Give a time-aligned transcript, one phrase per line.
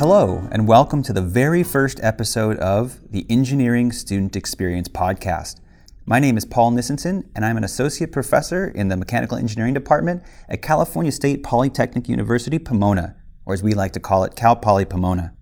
[0.00, 5.60] Hello, and welcome to the very first episode of the Engineering Student Experience podcast.
[6.06, 10.22] My name is Paul Nissenson, and I'm an associate professor in the Mechanical Engineering Department
[10.48, 14.86] at California State Polytechnic University, Pomona, or as we like to call it, Cal Poly
[14.86, 15.34] Pomona.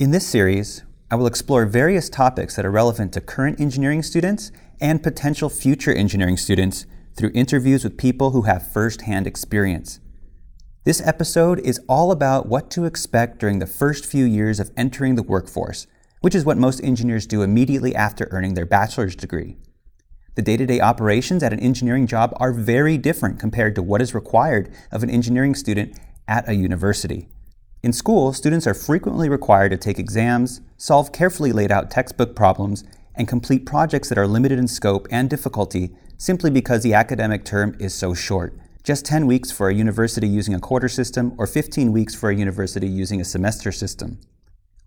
[0.00, 4.50] In this series, I will explore various topics that are relevant to current engineering students
[4.80, 6.84] and potential future engineering students
[7.14, 10.00] through interviews with people who have firsthand experience.
[10.82, 15.14] This episode is all about what to expect during the first few years of entering
[15.14, 15.86] the workforce,
[16.22, 19.58] which is what most engineers do immediately after earning their bachelor's degree.
[20.36, 24.00] The day to day operations at an engineering job are very different compared to what
[24.00, 27.28] is required of an engineering student at a university.
[27.82, 32.84] In school, students are frequently required to take exams, solve carefully laid out textbook problems,
[33.14, 37.76] and complete projects that are limited in scope and difficulty simply because the academic term
[37.78, 38.58] is so short.
[38.82, 42.34] Just 10 weeks for a university using a quarter system, or 15 weeks for a
[42.34, 44.18] university using a semester system.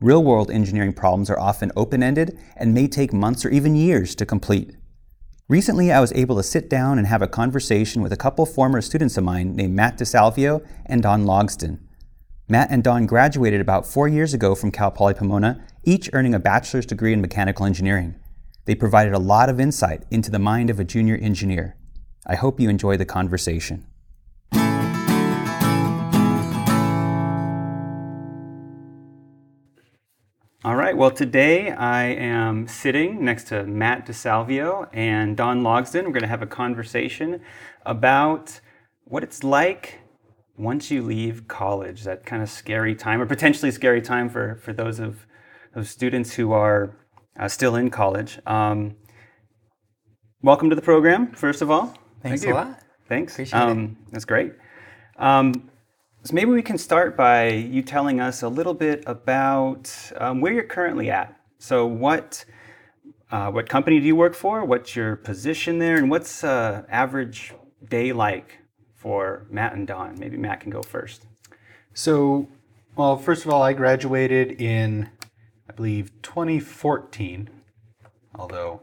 [0.02, 4.16] Real world engineering problems are often open ended and may take months or even years
[4.16, 4.76] to complete.
[5.48, 8.82] Recently, I was able to sit down and have a conversation with a couple former
[8.82, 11.80] students of mine named Matt DeSalvio and Don Logsdon.
[12.50, 16.40] Matt and Don graduated about four years ago from Cal Poly Pomona, each earning a
[16.40, 18.16] bachelor's degree in mechanical engineering.
[18.66, 21.78] They provided a lot of insight into the mind of a junior engineer.
[22.26, 23.86] I hope you enjoy the conversation.
[30.66, 36.06] All right, well, today I am sitting next to Matt DeSalvio and Don Logsdon.
[36.06, 37.42] We're going to have a conversation
[37.86, 38.62] about
[39.04, 40.00] what it's like
[40.56, 44.72] once you leave college, that kind of scary time, or potentially scary time for, for
[44.72, 45.26] those of
[45.76, 46.96] those students who are
[47.38, 48.40] uh, still in college.
[48.46, 48.96] Um,
[50.42, 51.98] welcome to the program, first of all.
[52.24, 52.80] Thanks Thank a lot.
[53.08, 53.34] Thanks.
[53.34, 54.12] Appreciate um, it.
[54.14, 54.54] That's great.
[55.18, 55.70] Um,
[56.24, 60.54] so maybe we can start by you telling us a little bit about um, where
[60.54, 61.38] you're currently at.
[61.58, 62.46] So what
[63.30, 64.64] uh, what company do you work for?
[64.64, 67.54] What's your position there, and what's uh, average
[67.90, 68.58] day like
[68.96, 70.18] for Matt and Don?
[70.18, 71.26] Maybe Matt can go first.
[71.94, 72.48] So,
[72.96, 75.10] well, first of all, I graduated in
[75.70, 77.50] I believe 2014,
[78.36, 78.82] although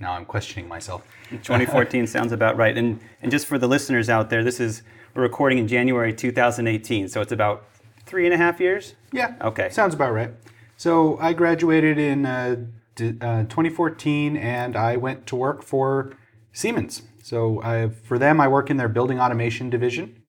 [0.00, 1.02] now I'm questioning myself.
[1.30, 2.76] 2014 sounds about right.
[2.76, 4.82] And and just for the listeners out there, this is
[5.14, 7.66] we're recording in January 2018, so it's about
[8.04, 8.94] three and a half years.
[9.12, 9.34] Yeah.
[9.40, 9.70] Okay.
[9.70, 10.30] Sounds about right.
[10.76, 16.12] So I graduated in uh, d- uh, 2014, and I went to work for
[16.52, 17.02] Siemens.
[17.22, 20.22] So I, for them, I work in their building automation division.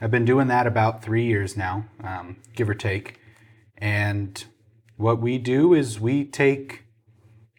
[0.00, 3.18] I've been doing that about three years now, um, give or take.
[3.76, 4.44] And
[4.96, 6.84] what we do is we take,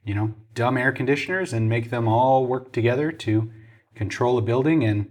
[0.06, 3.50] you know, dumb air conditioners and make them all work together to
[3.96, 5.10] control a building and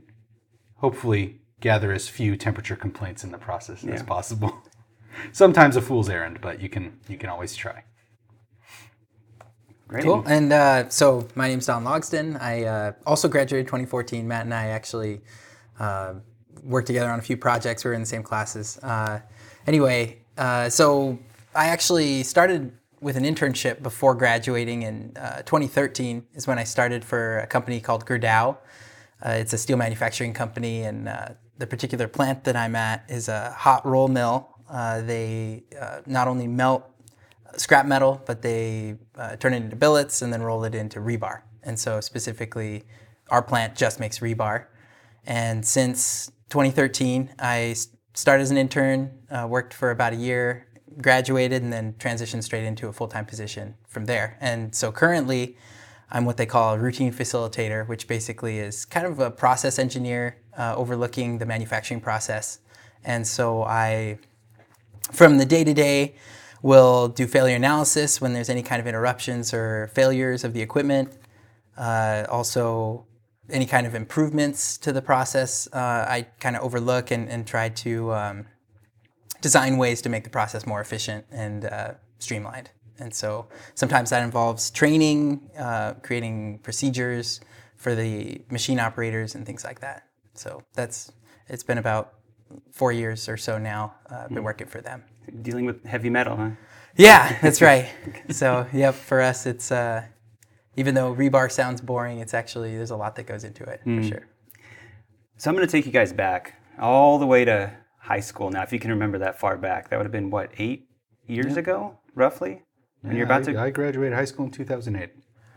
[0.76, 3.94] hopefully gather as few temperature complaints in the process yeah.
[3.94, 4.62] as possible.
[5.32, 7.82] Sometimes a fool's errand, but you can you can always try.
[9.88, 10.04] Great.
[10.04, 10.22] Cool.
[10.26, 12.38] And uh, so my name's Don Logsdon.
[12.42, 14.28] I uh, also graduated 2014.
[14.28, 15.22] Matt and I actually
[15.80, 16.12] uh,
[16.62, 17.84] worked together on a few projects.
[17.84, 18.78] We were in the same classes.
[18.82, 19.20] Uh,
[19.66, 21.18] anyway, uh, so
[21.54, 27.04] I actually started with an internship before graduating in uh, 2013 is when I started
[27.04, 28.56] for a company called Gerdau.
[29.24, 31.28] Uh, it's a steel manufacturing company, and uh,
[31.58, 34.48] the particular plant that I'm at is a hot roll mill.
[34.68, 36.84] Uh, they uh, not only melt
[37.56, 41.42] scrap metal, but they uh, turn it into billets and then roll it into rebar.
[41.62, 42.84] And so, specifically,
[43.30, 44.66] our plant just makes rebar.
[45.26, 47.74] And since 2013, I
[48.14, 49.10] started as an intern,
[49.46, 50.67] worked for about a year
[51.00, 54.36] graduated and then transitioned straight into a full time position from there.
[54.40, 55.56] And so currently,
[56.10, 60.36] I'm what they call a routine facilitator, which basically is kind of a process engineer
[60.56, 62.60] uh, overlooking the manufacturing process.
[63.04, 64.18] And so I,
[65.12, 66.14] from the day to day,
[66.62, 71.12] will do failure analysis when there's any kind of interruptions or failures of the equipment.
[71.76, 73.06] Uh, also,
[73.50, 77.68] any kind of improvements to the process, uh, I kind of overlook and, and try
[77.68, 78.46] to um,
[79.40, 82.70] design ways to make the process more efficient and uh, streamlined.
[82.98, 87.40] And so sometimes that involves training, uh, creating procedures
[87.76, 90.04] for the machine operators and things like that.
[90.34, 91.12] So that's
[91.48, 92.14] it's been about
[92.72, 93.94] four years or so now.
[94.10, 94.44] Uh, I've been hmm.
[94.44, 95.04] working for them.
[95.42, 96.50] Dealing with heavy metal, huh?
[96.96, 97.88] Yeah, that's right.
[98.30, 100.04] so yep, for us it's uh,
[100.76, 103.96] even though rebar sounds boring, it's actually there's a lot that goes into it mm.
[103.96, 104.08] for hmm.
[104.08, 104.26] sure.
[105.36, 107.72] So I'm going to take you guys back all the way to
[108.08, 108.62] high school now.
[108.62, 110.88] If you can remember that far back, that would have been what eight
[111.26, 111.58] years yeah.
[111.58, 112.62] ago, roughly.
[113.04, 113.60] And you're about I, to.
[113.60, 115.10] I graduated high school in 2008.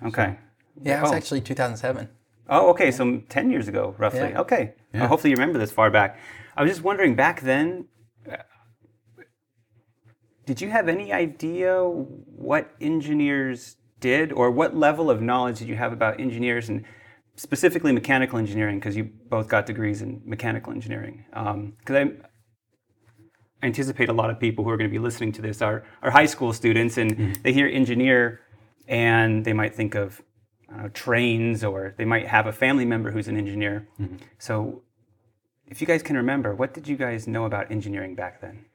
[0.08, 0.38] Okay.
[0.38, 0.82] So.
[0.84, 1.16] Yeah, it was oh.
[1.16, 2.10] actually 2007.
[2.50, 2.86] Oh, okay.
[2.86, 2.92] Yeah.
[2.92, 4.20] So 10 years ago, roughly.
[4.20, 4.42] Yeah.
[4.42, 4.74] Okay.
[4.94, 6.20] Well, hopefully you remember this far back.
[6.58, 7.88] I was just wondering back then.
[8.30, 8.38] Uh,
[10.46, 15.76] did you have any idea what engineers did or what level of knowledge did you
[15.76, 16.84] have about engineers and
[17.36, 21.24] specifically mechanical engineering because you both got degrees in mechanical engineering
[21.80, 22.12] because I,
[23.62, 25.84] I anticipate a lot of people who are going to be listening to this are,
[26.02, 28.42] are high school students and they hear engineer
[28.88, 30.22] and they might think of
[30.74, 33.88] I trains or they might have a family member who's an engineer.
[34.40, 34.84] So
[35.68, 38.66] if you guys can remember what did you guys know about engineering back then?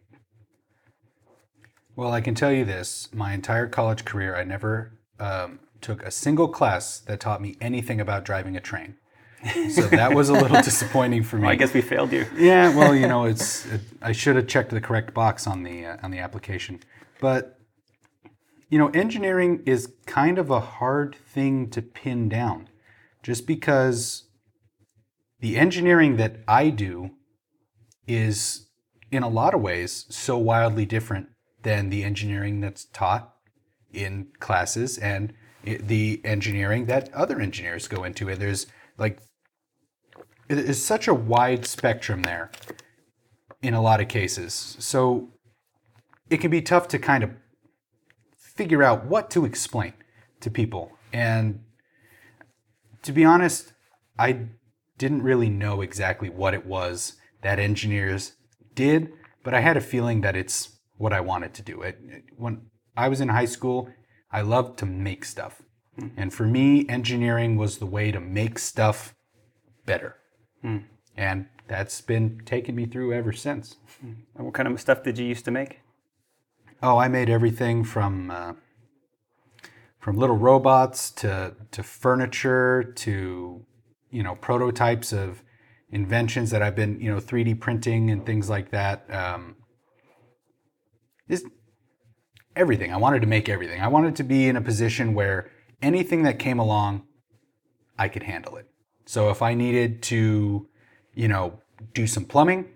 [1.97, 6.11] Well, I can tell you this: my entire college career, I never um, took a
[6.11, 8.97] single class that taught me anything about driving a train.
[9.71, 11.49] So that was a little disappointing for me.
[11.49, 12.27] I guess we failed you.
[12.37, 15.85] yeah, well, you know, it's it, I should have checked the correct box on the
[15.85, 16.81] uh, on the application,
[17.21, 17.59] but
[18.69, 22.69] you know, engineering is kind of a hard thing to pin down,
[23.23, 24.25] just because
[25.41, 27.11] the engineering that I do
[28.07, 28.69] is
[29.11, 31.29] in a lot of ways so wildly different
[31.63, 33.35] than the engineering that's taught
[33.93, 35.33] in classes and
[35.65, 38.29] the engineering that other engineers go into.
[38.29, 38.67] And there's
[38.99, 39.21] like
[40.49, 42.51] it is such a wide spectrum there
[43.63, 44.77] in a lot of cases.
[44.79, 45.31] So
[46.31, 47.31] it can be tough to kind of
[48.39, 49.95] figure out what to explain
[50.41, 50.93] to people.
[51.13, 51.61] And
[53.03, 53.73] to be honest,
[54.19, 54.47] I
[54.99, 58.33] didn't really know exactly what it was that engineers
[58.75, 61.83] did, but I had a feeling that it's what I wanted to do.
[61.83, 61.99] It,
[62.37, 62.63] when
[62.97, 63.91] I was in high school,
[64.31, 65.63] I loved to make stuff.
[66.17, 69.15] And for me, engineering was the way to make stuff
[69.87, 70.17] better.
[71.17, 73.77] And that's been taking me through ever since.
[74.35, 75.81] What kind of stuff did you used to make?
[76.83, 78.53] Oh, I made everything from uh,
[79.99, 83.65] from little robots to to furniture to
[84.11, 85.43] you know prototypes of
[85.91, 89.07] inventions that I've been you know 3D printing and things like that.
[89.11, 89.57] Um,
[91.31, 91.47] just
[92.55, 92.93] everything.
[92.93, 93.81] I wanted to make everything.
[93.81, 95.51] I wanted to be in a position where
[95.83, 97.03] anything that came along,
[97.99, 98.69] I could handle it.
[99.05, 100.69] So if I needed to,
[101.15, 101.61] you know,
[101.95, 102.67] do some plumbing,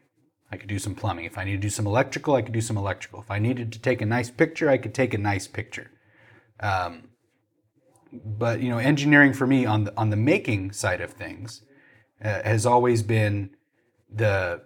[0.53, 1.25] I could do some plumbing.
[1.25, 3.21] If I needed to do some electrical, I could do some electrical.
[3.21, 5.91] If I needed to take a nice picture, I could take a nice picture.
[6.61, 7.09] Um,
[8.13, 11.63] but you know, engineering for me on the on the making side of things
[12.25, 13.51] uh, has always been
[14.13, 14.63] the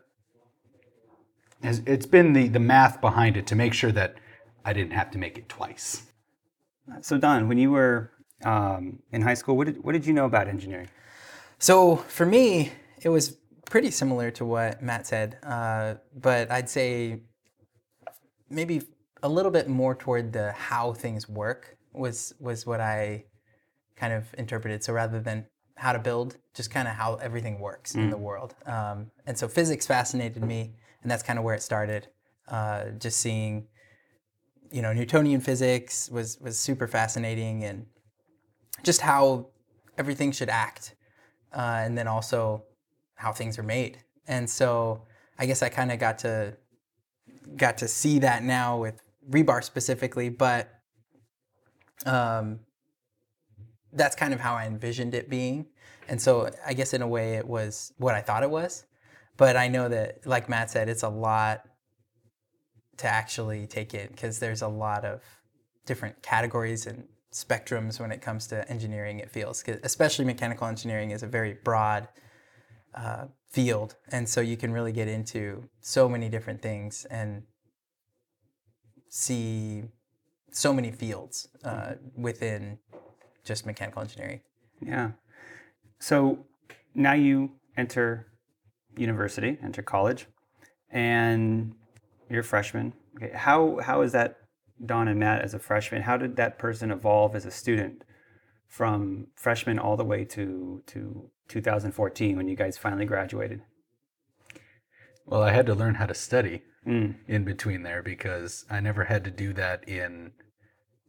[1.63, 4.15] has, it's been the the math behind it to make sure that
[4.65, 6.05] I didn't have to make it twice.
[7.03, 8.11] So Don, when you were
[8.45, 10.89] um, in high school, what did what did you know about engineering?
[11.59, 13.37] So for me, it was
[13.67, 17.21] pretty similar to what Matt said, uh, but I'd say
[18.51, 18.83] maybe
[19.23, 23.25] a little bit more toward the how things work was was what I
[23.97, 24.85] kind of interpreted.
[24.85, 28.55] So rather than how to build, just kind of how everything works in the world.
[28.67, 32.09] Um, and so physics fascinated me, and that's kind of where it started.
[32.47, 33.67] Uh, just seeing,
[34.71, 37.87] you know, Newtonian physics was was super fascinating, and
[38.83, 39.49] just how
[39.97, 40.95] everything should act
[41.53, 42.65] uh, and then also
[43.15, 43.99] how things are made.
[44.27, 45.03] And so
[45.39, 46.57] I guess I kind of got to
[47.57, 49.01] got to see that now with
[49.31, 50.69] rebar specifically, but
[52.07, 52.61] um,
[53.93, 55.67] that's kind of how I envisioned it being.
[56.09, 58.85] And so I guess in a way it was what I thought it was.
[59.37, 61.63] But I know that, like Matt said, it's a lot
[62.99, 65.23] to actually take in because there's a lot of
[65.87, 67.05] different categories and
[67.35, 69.19] spectrums when it comes to engineering.
[69.19, 72.09] It feels, especially mechanical engineering, is a very broad
[72.95, 77.43] uh, field, and so you can really get into so many different things and
[79.09, 79.83] see
[80.53, 82.79] so many fields uh, within
[83.45, 84.41] just mechanical engineering.
[84.81, 85.11] Yeah.
[85.99, 86.47] So
[86.95, 88.29] now you enter
[88.97, 90.27] university, enter college,
[90.91, 91.75] and
[92.31, 92.93] you're a freshman.
[93.17, 93.33] Okay.
[93.35, 94.39] How how is that
[94.85, 96.03] Don and Matt as a freshman?
[96.03, 98.03] How did that person evolve as a student
[98.67, 103.63] from freshman all the way to to 2014 when you guys finally graduated?
[105.27, 107.15] Well, I had to learn how to study Mm.
[107.27, 110.33] in between there because I never had to do that in,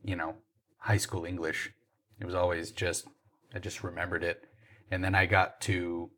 [0.04, 0.36] you know,
[0.78, 1.74] high school English.
[2.18, 3.08] It was always just,
[3.54, 4.46] I just remembered it.
[4.90, 6.10] And then I got to,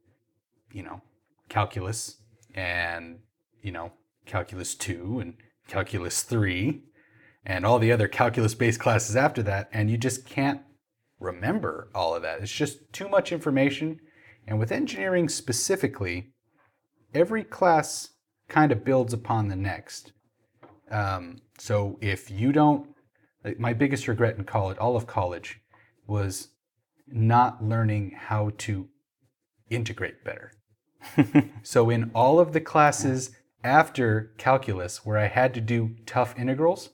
[0.72, 1.02] you know,
[1.50, 2.18] calculus
[2.54, 3.20] and,
[3.64, 3.94] you know,
[4.28, 5.38] calculus 2 and
[5.68, 6.84] calculus 3
[7.48, 9.70] and all the other calculus based classes after that.
[9.72, 10.62] And you just can't
[11.20, 12.42] remember all of that.
[12.42, 14.02] It's just too much information.
[14.46, 16.34] And with engineering specifically,
[17.14, 18.10] every class
[18.50, 20.12] kind of builds upon the next.
[20.92, 22.90] Um, so if you don't,
[23.46, 25.62] like my biggest regret in college, all of college,
[26.06, 26.50] was
[27.08, 28.90] not learning how to
[29.70, 30.52] integrate better.
[31.64, 33.32] so in all of the classes
[33.64, 36.90] after calculus where I had to do tough integrals,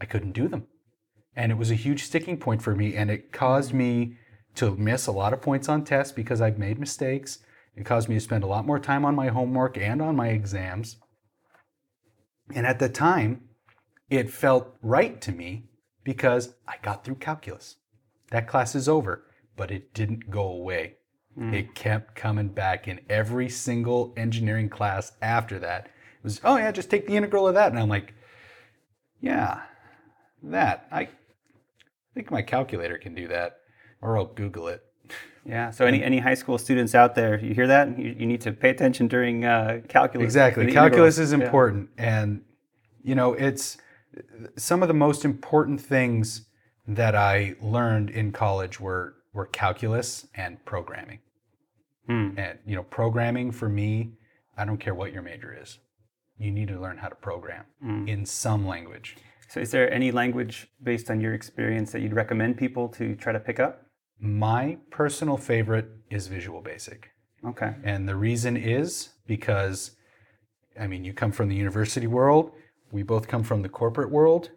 [0.00, 0.66] I couldn't do them.
[1.34, 2.94] And it was a huge sticking point for me.
[2.94, 4.16] And it caused me
[4.56, 7.38] to miss a lot of points on tests because I've made mistakes.
[7.76, 10.28] It caused me to spend a lot more time on my homework and on my
[10.28, 10.96] exams.
[12.54, 13.42] And at the time,
[14.10, 15.68] it felt right to me
[16.02, 17.76] because I got through calculus.
[18.30, 19.24] That class is over,
[19.56, 20.94] but it didn't go away.
[21.36, 21.54] Hmm.
[21.54, 25.86] It kept coming back in every single engineering class after that.
[25.86, 27.70] It was, oh yeah, just take the integral of that.
[27.70, 28.14] And I'm like,
[29.20, 29.60] yeah,
[30.42, 30.86] that.
[30.92, 31.08] I
[32.14, 33.58] think my calculator can do that,
[34.02, 34.82] or I'll Google it.
[35.46, 35.70] Yeah.
[35.70, 37.98] So any, any high school students out there, you hear that?
[37.98, 40.24] You, you need to pay attention during uh, calculus.
[40.24, 40.70] Exactly.
[40.70, 41.18] Calculus integrals.
[41.18, 41.44] is Yeah.
[41.46, 41.88] important.
[41.96, 42.42] And,
[43.02, 43.78] you know, it's
[44.56, 46.42] some of the most important things
[46.86, 51.20] that I learned in college were, were calculus and programming.
[52.06, 52.30] Hmm.
[52.36, 54.18] And, you know, programming for me,
[54.54, 55.78] I don't care what your major is,
[56.36, 58.06] you need to learn how to program Hmm.
[58.06, 59.16] in some language.
[59.48, 63.32] So is there any language based on your experience that you'd recommend people to try
[63.32, 63.82] to pick up?
[64.20, 67.10] My personal favorite is Visual Basic.
[67.46, 67.74] Okay.
[67.82, 69.92] And the reason is because,
[70.78, 72.52] I mean, you come from the university world,
[72.92, 74.50] we both come from the corporate world.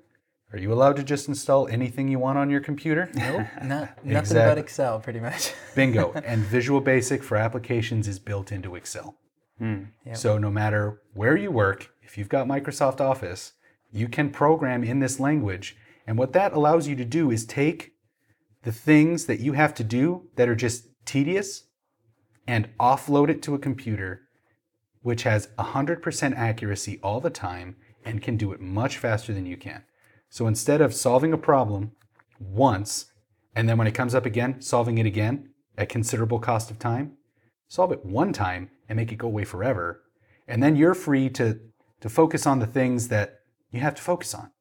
[0.51, 3.10] Are you allowed to just install anything you want on your computer?
[3.15, 3.38] No.
[3.63, 4.62] Not, nothing but Exactly.
[4.62, 5.53] Excel, pretty much.
[5.75, 6.12] Bingo.
[6.25, 9.15] And Visual Basic for applications is built into Excel.
[9.57, 9.83] Hmm.
[10.05, 10.17] Yep.
[10.17, 13.53] So no matter where you work, if you've got Microsoft Office,
[13.91, 15.75] you can program in this language.
[16.07, 17.93] And what that allows you to do is take
[18.63, 21.65] the things that you have to do that are just tedious
[22.48, 24.21] and offload it to a computer
[25.01, 29.57] which has 100% accuracy all the time and can do it much faster than you
[29.57, 29.83] can.
[30.29, 31.91] So instead of solving a problem
[32.39, 33.12] once
[33.55, 37.17] and then when it comes up again, solving it again at considerable cost of time,
[37.67, 40.03] solve it one time and make it go away forever.
[40.48, 41.60] And then you're free to,
[42.00, 43.40] to focus on the things that
[43.72, 44.51] you have to focus on.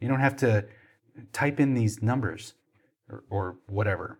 [0.00, 0.66] You don't have to
[1.32, 2.54] type in these numbers
[3.10, 4.18] or, or whatever.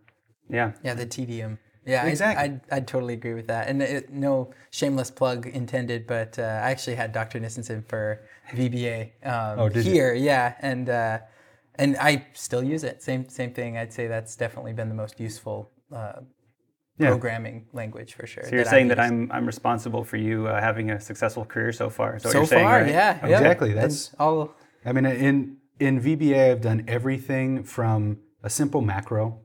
[0.50, 0.73] Yeah.
[0.83, 1.59] Yeah, the tedium.
[1.87, 2.45] Yeah, Exactly.
[2.45, 3.69] I'd, I'd, I'd totally agree with that.
[3.69, 7.40] And it, no shameless plug intended, but uh, I actually had Dr.
[7.40, 8.21] Nissenson for
[8.52, 9.93] VBA um, Oh, did you?
[9.93, 10.12] here.
[10.12, 11.21] Yeah, and uh,
[11.76, 13.02] and I still use it.
[13.02, 13.78] Same same thing.
[13.78, 16.21] I'd say that's definitely been the most useful uh,
[16.99, 17.11] Yeah.
[17.11, 18.43] programming language for sure.
[18.45, 18.99] So you're I've saying that.
[18.99, 22.17] I'm I'm responsible for you uh, having a successful career so far.
[22.17, 22.88] Is that what so you're saying, far, right?
[22.90, 23.37] yeah, yeah.
[23.38, 24.55] Exactly, that's- all.
[24.85, 29.40] I mean, in in VBA, I've done everything from a simple macro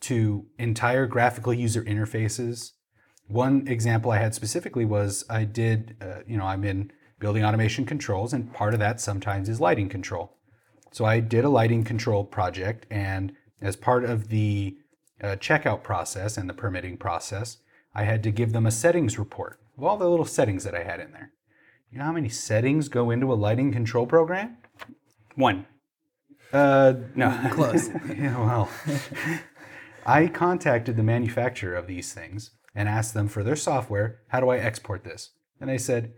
[0.00, 2.72] to entire graphical user interfaces.
[3.28, 7.86] One example I had specifically was I did, uh, you know, I'm in building automation
[7.86, 10.36] controls, and part of that sometimes is lighting control.
[10.92, 14.76] So I did a lighting control project, and as part of the
[15.22, 17.58] uh, checkout process and the permitting process,
[17.94, 20.82] I had to give them a settings report of all the little settings that I
[20.82, 21.32] had in there.
[21.90, 24.58] You know how many settings go into a lighting control program?
[25.34, 25.66] One.
[26.52, 27.48] Uh, No.
[27.52, 27.88] Close.
[28.08, 28.70] yeah, well,
[30.06, 34.50] I contacted the manufacturer of these things and asked them for their software, how do
[34.50, 35.30] I export this?
[35.60, 36.12] And they said,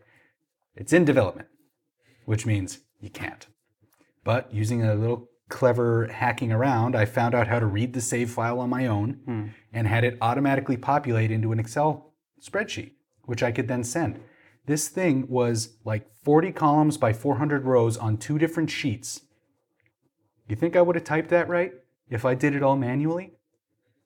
[0.74, 1.48] it's in development,
[2.24, 3.46] which means you can't.
[4.24, 8.30] But using a little clever hacking around, I found out how to read the save
[8.30, 9.46] file on my own hmm.
[9.72, 12.92] and had it automatically populate into an Excel spreadsheet,
[13.24, 14.20] which I could then send.
[14.66, 19.22] This thing was like 40 columns by 400 rows on two different sheets.
[20.46, 21.72] You think I would have typed that right
[22.08, 23.32] if I did it all manually?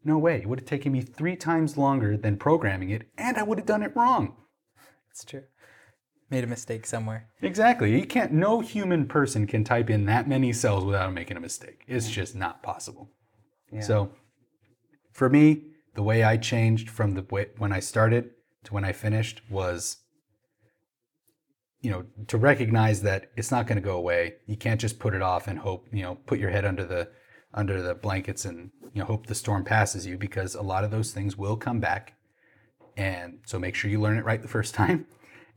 [0.05, 0.39] No way.
[0.39, 3.67] It would have taken me three times longer than programming it, and I would have
[3.67, 4.37] done it wrong.
[5.11, 5.45] It's true.
[6.33, 7.29] Made a mistake somewhere.
[7.43, 7.95] Exactly.
[7.95, 8.33] You can't.
[8.33, 11.85] No human person can type in that many cells without making a mistake.
[11.87, 13.11] It's just not possible.
[13.81, 14.11] So,
[15.13, 18.31] for me, the way I changed from the way when I started
[18.65, 19.99] to when I finished was,
[21.83, 24.37] you know, to recognize that it's not going to go away.
[24.47, 25.87] You can't just put it off and hope.
[25.93, 27.11] You know, put your head under the
[27.53, 30.91] under the blankets and you know hope the storm passes you because a lot of
[30.91, 32.15] those things will come back.
[32.97, 35.07] And so make sure you learn it right the first time.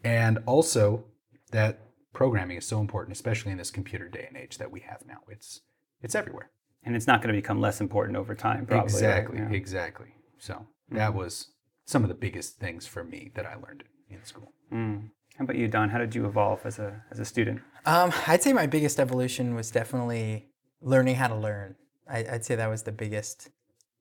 [0.05, 1.03] And also
[1.51, 1.79] that
[2.13, 5.17] programming is so important, especially in this computer day and age that we have now.
[5.29, 5.61] It's
[6.01, 6.49] it's everywhere.
[6.83, 8.77] And it's not going to become less important over time, probably.
[8.77, 8.83] right?
[8.83, 9.49] exactly, Yeah.
[9.49, 10.13] exactly.
[10.37, 11.47] So that was
[11.85, 14.51] some of the biggest things for me that I learned in school.
[14.71, 15.09] Mm.
[15.37, 15.89] How about you, Don?
[15.89, 17.61] How did you evolve as a as a student?
[17.85, 20.47] Um, I'd say my biggest evolution was definitely
[20.81, 21.75] learning how to learn.
[22.07, 23.49] I, I'd say that was the biggest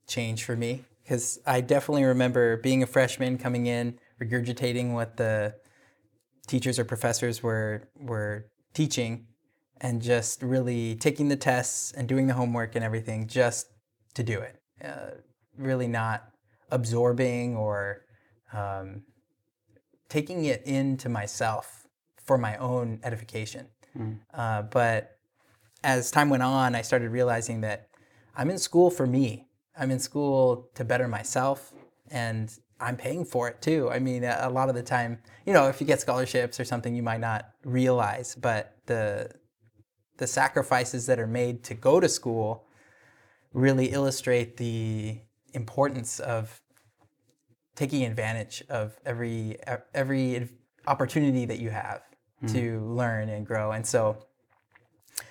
[0.06, 5.54] change for me because I definitely remember being a freshman coming in, regurgitating what the
[6.46, 9.26] teachers or professors were were teaching,
[9.80, 13.68] and just really taking the tests and doing the homework and everything just
[14.14, 14.60] to do it.
[14.84, 15.10] Uh,
[15.56, 16.28] really not
[16.70, 18.04] absorbing or
[18.52, 19.02] um,
[20.08, 21.86] taking it into myself
[22.22, 23.66] for my own edification.
[24.32, 25.18] Uh, but
[25.84, 27.88] as time went on, I started realizing that
[28.36, 29.46] I'm in school for me.
[29.78, 31.72] I'm in school to better myself,
[32.10, 33.90] and I'm paying for it too.
[33.90, 36.94] I mean, a, lot of the time, you know, if you get scholarships or something,
[36.94, 39.30] you might not realize, but the
[40.16, 42.68] the sacrifices that are made to go to school
[43.52, 45.18] really illustrate the
[45.54, 46.60] importance of
[47.74, 49.56] taking advantage of every
[49.94, 50.48] every
[50.86, 52.02] opportunity that you have
[52.42, 52.52] mm.
[52.52, 53.72] to learn and grow.
[53.72, 54.26] And so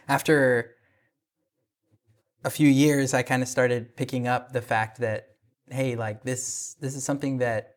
[0.08, 0.76] after
[2.44, 5.33] a few years I kind of started picking up the fact that
[5.70, 7.76] hey, like this this is something that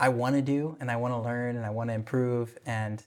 [0.00, 3.04] I want to do and I want to learn and I want to improve and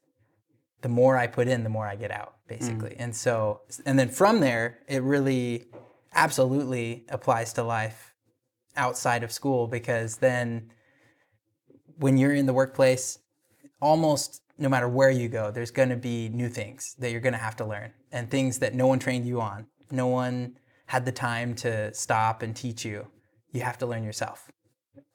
[0.82, 2.92] the more I put in, the more I get out, basically.
[2.92, 3.00] Mm.
[3.00, 5.66] And so, and then from there, it really
[6.13, 8.13] absolutely applies to life
[8.75, 10.72] outside of school because then
[11.98, 13.20] when you're in the workplace,
[13.82, 17.34] almost no matter where you go, there's going to be new things that you're going
[17.34, 19.68] to have to learn and things that no one trained you on.
[19.92, 23.08] No one had the time to stop and teach you.
[23.51, 24.51] You have to learn yourself.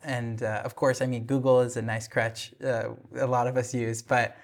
[0.04, 3.56] And uh, of course, I mean, Google is a nice crutch uh, a lot of
[3.56, 4.36] us use, but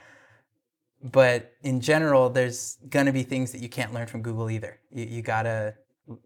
[1.02, 4.80] but in general, there's going to be things that you can't learn from Google either.
[4.92, 5.74] You, you got to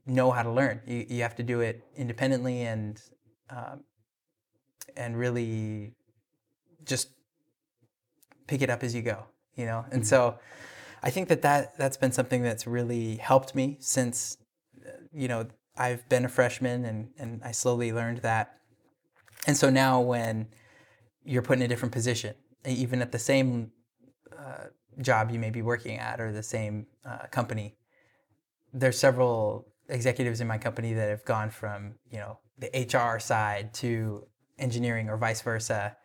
[0.07, 0.81] know how to learn.
[0.87, 3.01] You, you have to do it independently and
[3.51, 3.85] um,
[4.97, 5.93] and really
[6.85, 7.09] just
[8.47, 9.25] pick it up as you go,
[9.57, 9.85] you know.
[9.91, 10.09] And mm-hmm.
[10.09, 10.39] so
[11.03, 14.39] I think that, that that's been something that's really helped me since
[15.13, 18.59] you know I've been a freshman and and I slowly learned that.
[19.47, 20.49] And so now when
[21.25, 22.35] you're put in a different position,
[22.67, 23.73] even at the same
[24.37, 24.67] uh,
[25.01, 27.77] job you may be working at or the same uh, company,
[28.73, 33.73] there's several executives in my company that have gone from you know the HR side
[33.75, 34.27] to
[34.59, 35.97] engineering or vice versa.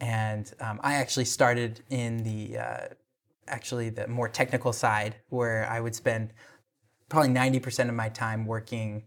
[0.00, 2.86] And um, I actually started in the uh,
[3.48, 6.32] actually the more technical side where I would spend
[7.12, 9.02] probably 90% of my time working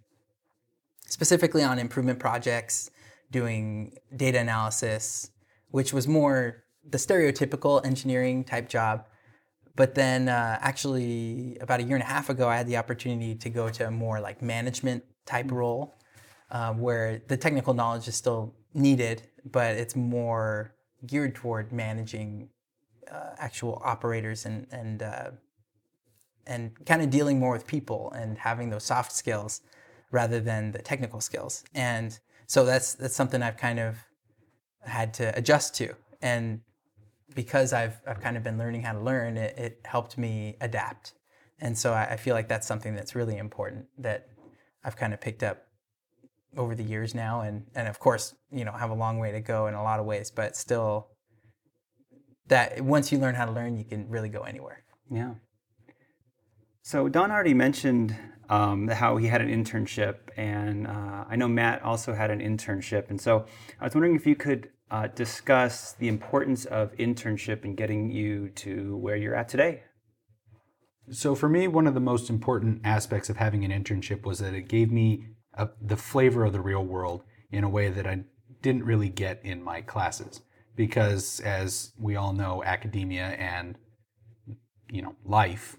[1.08, 2.92] specifically on improvement projects,
[3.32, 5.32] doing data analysis,
[5.70, 9.06] which was more the stereotypical engineering type job.
[9.76, 13.34] But then, uh, actually, about a year and a half ago, I had the opportunity
[13.34, 15.96] to go to a more like management type role,
[16.52, 20.76] uh, where the technical knowledge is still needed, but it's more
[21.08, 22.50] geared toward managing
[23.12, 25.32] uh, actual operators and and uh,
[26.48, 29.62] and kind of dealing more with people and having those soft skills
[30.12, 31.64] rather than the technical skills.
[31.74, 33.98] And so that's that's something I've kind of
[34.84, 35.96] had to adjust to.
[36.22, 36.62] And
[37.34, 41.14] because I've, I've kind of been learning how to learn, it, it helped me adapt.
[41.60, 44.28] And so I, I, feel like that's something that's really important that
[44.84, 45.66] I've kind of picked up
[46.58, 47.42] over the years now.
[47.42, 50.00] And, and of course, you know, have a long way to go in a lot
[50.00, 51.08] of ways, but still
[52.48, 54.84] that once you learn how to learn, you can really go anywhere.
[55.10, 55.34] Yeah.
[56.86, 58.16] So Don already mentioned
[58.48, 63.10] um, how he had an internship, and uh, I know Matt also had an internship.
[63.10, 63.48] And so
[63.82, 68.50] I was wondering if you could uh, discuss the importance of internship in getting you
[68.50, 69.82] to where you're at today.
[71.10, 74.54] So, for me, one of the most important aspects of having an internship was that
[74.54, 78.26] it gave me a, the flavor of the real world in a way that I
[78.62, 80.42] didn't really get in my classes.
[80.76, 83.76] Because, as we all know, academia and
[84.88, 85.78] you know life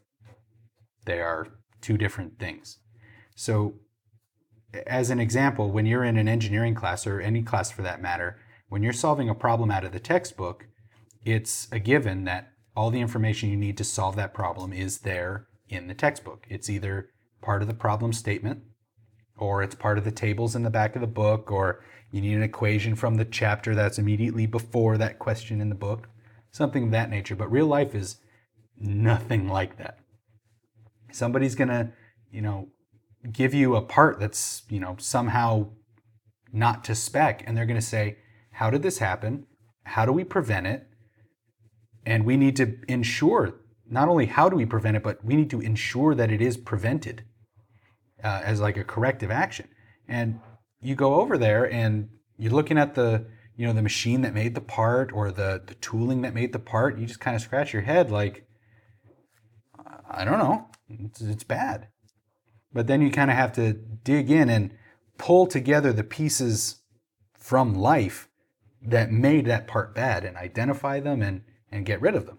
[1.07, 1.49] they are
[1.81, 2.79] two different things.
[3.35, 3.75] So,
[4.87, 8.38] as an example, when you're in an engineering class or any class for that matter,
[8.69, 10.66] when you're solving a problem out of the textbook,
[11.25, 15.47] it's a given that all the information you need to solve that problem is there
[15.69, 16.47] in the textbook.
[16.49, 18.62] It's either part of the problem statement,
[19.38, 22.35] or it's part of the tables in the back of the book, or you need
[22.35, 26.09] an equation from the chapter that's immediately before that question in the book,
[26.51, 27.37] something of that nature.
[27.37, 28.16] But real life is
[28.79, 29.99] nothing like that.
[31.12, 31.92] Somebody's going to,
[32.31, 32.69] you know,
[33.33, 35.69] give you a part that's, you know, somehow
[36.53, 38.19] not to spec, and they're going to say,
[38.53, 39.47] how did this happen?
[39.85, 40.87] How do we prevent it?
[42.05, 43.55] And we need to ensure
[43.88, 46.57] not only how do we prevent it, but we need to ensure that it is
[46.57, 47.25] prevented
[48.23, 49.69] uh, as like a corrective action.
[50.09, 50.40] And
[50.81, 54.55] you go over there and you're looking at the you know the machine that made
[54.55, 56.99] the part or the the tooling that made the part.
[56.99, 58.47] You just kind of scratch your head like
[60.09, 61.88] I don't know, it's, it's bad.
[62.72, 64.70] But then you kind of have to dig in and
[65.18, 66.83] pull together the pieces
[67.35, 68.29] from life
[68.83, 72.38] that made that part bad and identify them and, and get rid of them.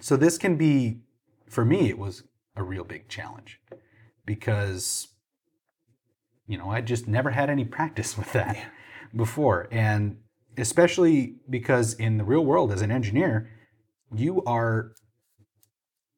[0.00, 1.00] So this can be,
[1.48, 2.24] for me, it was
[2.56, 3.60] a real big challenge
[4.26, 5.08] because,
[6.46, 8.64] you know, I just never had any practice with that yeah.
[9.14, 9.68] before.
[9.70, 10.18] And
[10.56, 13.50] especially because in the real world as an engineer,
[14.14, 14.92] you are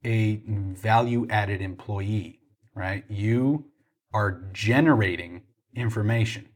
[0.04, 2.40] a value added employee,
[2.74, 3.04] right?
[3.08, 3.66] You
[4.12, 5.42] are generating
[5.74, 6.48] information.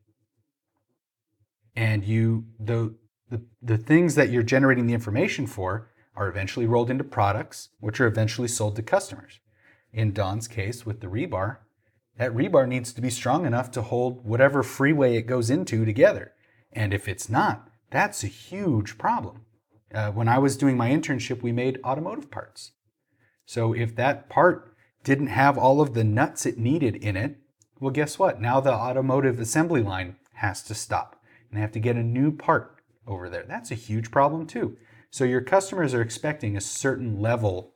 [1.75, 2.95] And you the,
[3.31, 8.01] the the things that you're generating the information for are eventually rolled into products, which
[8.01, 9.41] are eventually sold to customers.
[9.93, 11.59] In Don's case with the rebar,
[12.19, 16.33] that rebar needs to be strong enough to hold whatever freeway it goes into together.
[16.73, 19.43] And if it's not, that's a huge problem.
[19.95, 22.73] Uh, when I was doing my internship, we made automotive parts.
[23.47, 27.39] So if that part didn't have all of the nuts it needed in it,
[27.81, 28.41] well, guess what?
[28.41, 32.33] Now the automotive assembly line has to stop and they have to get a new
[32.33, 33.45] part over there.
[33.47, 34.77] That's a huge problem too.
[35.11, 37.73] So your customers are expecting a certain level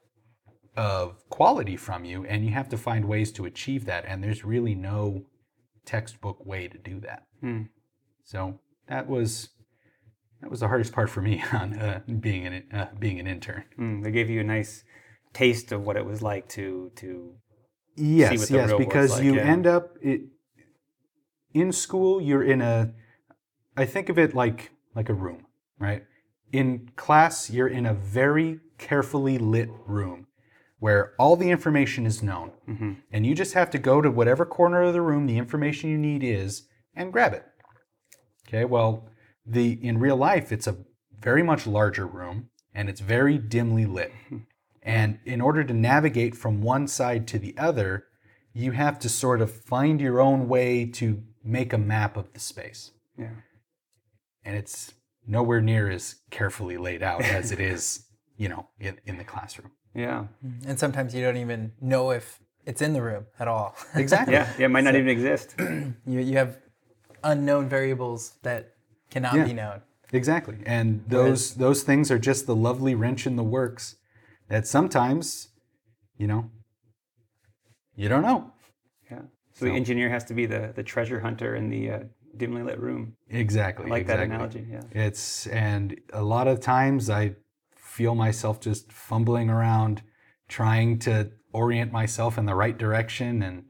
[0.77, 4.05] of quality from you, and you have to find ways to achieve that.
[4.07, 5.25] And there's really no
[5.85, 7.27] textbook way to do that.
[7.41, 7.63] Hmm.
[8.25, 9.51] So that was
[10.41, 13.65] that was the hardest part for me on uh, being an uh, being an intern.
[13.79, 14.85] Mm, they gave you a nice
[15.33, 17.35] taste of what it was like to to
[17.97, 19.43] Yes, what the yes, because like, you yeah.
[19.43, 20.23] end up it,
[21.53, 22.21] in school.
[22.21, 22.93] You're in a.
[23.77, 25.47] I think of it like like a room,
[25.79, 26.05] right?
[26.53, 30.27] In class, you're in a very carefully lit room
[30.79, 32.93] where all the information is known, Mm-hmm.
[33.13, 35.99] and you just have to go to whatever corner of the room the information you
[35.99, 36.63] need is
[36.95, 37.45] and grab it.
[38.49, 39.09] Okay, well,
[39.45, 40.79] the in real life, it's a
[41.21, 44.13] very much larger room and it's very dimly lit.
[44.83, 48.05] And in order to navigate from one side to the other,
[48.55, 52.41] you have to sort of find your own way to make a map of the
[52.41, 52.91] space.
[53.19, 53.29] yeah.
[54.45, 54.95] And it's
[55.27, 58.07] nowhere near as carefully laid out as it is,
[58.39, 59.71] you know, in, in the classroom.
[59.95, 60.27] Yeah.
[60.45, 60.71] Mm-hmm.
[60.71, 63.77] And sometimes you don't even know if it's in the room at all.
[63.95, 64.33] Exactly.
[64.35, 64.51] Yeah.
[64.59, 64.65] Yeah.
[64.67, 65.55] It might not even exist.
[65.59, 66.59] you, you have
[67.23, 68.75] unknown variables that
[69.11, 69.45] cannot Yeah.
[69.45, 69.83] be known.
[70.13, 70.57] Exactly.
[70.67, 73.97] And those those things are just the lovely wrench in the works
[74.51, 75.49] that sometimes,
[76.19, 76.51] you know,
[77.97, 78.53] you don't know.
[79.11, 79.23] Yeah.
[79.55, 81.99] So, the engineer has to be the the treasure hunter in the uh,
[82.37, 83.17] dimly lit room.
[83.29, 83.87] Exactly.
[83.87, 84.61] I like that exactly.
[84.61, 84.67] analogy.
[84.71, 85.03] Yeah.
[85.07, 87.37] It's and a lot of times I
[87.75, 90.03] feel myself just fumbling around
[90.49, 93.65] trying to orient myself in the right direction and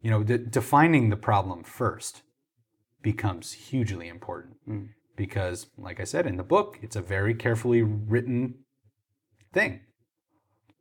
[0.00, 2.22] you know de- defining the problem first
[3.02, 4.88] becomes hugely important Mm.
[5.16, 8.64] because like I said in the book it's a very carefully written
[9.52, 9.80] thing.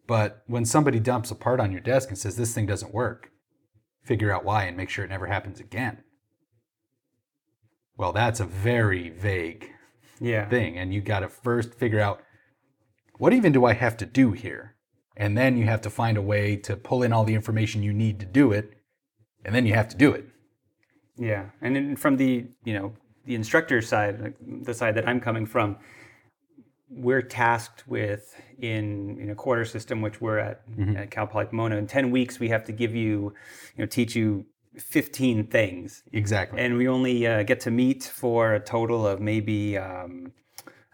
[0.10, 3.30] But when somebody dumps a part on your desk and says this thing doesn't work,
[4.02, 6.00] figure out why and make sure it never happens again.
[7.95, 9.69] Well, that's a very vague
[10.19, 10.50] Yeah.
[10.50, 12.24] thing and you got to first figure out
[13.19, 14.74] what even do I have to do here?
[15.15, 17.93] And then you have to find a way to pull in all the information you
[17.93, 18.74] need to do it
[19.45, 20.26] and then you have to do it.
[21.17, 22.93] Yeah, and then from the you know
[23.26, 25.78] the instructor side, the side that I'm coming from,
[26.89, 30.62] we're tasked with in in a quarter system, which we're at
[30.97, 31.78] at Cal Poly Pomona.
[31.78, 33.34] In ten weeks, we have to give you,
[33.75, 34.45] you know, teach you
[34.78, 36.60] 15 things, Exactly.
[36.62, 40.32] and we only uh, get to meet for a total of maybe um,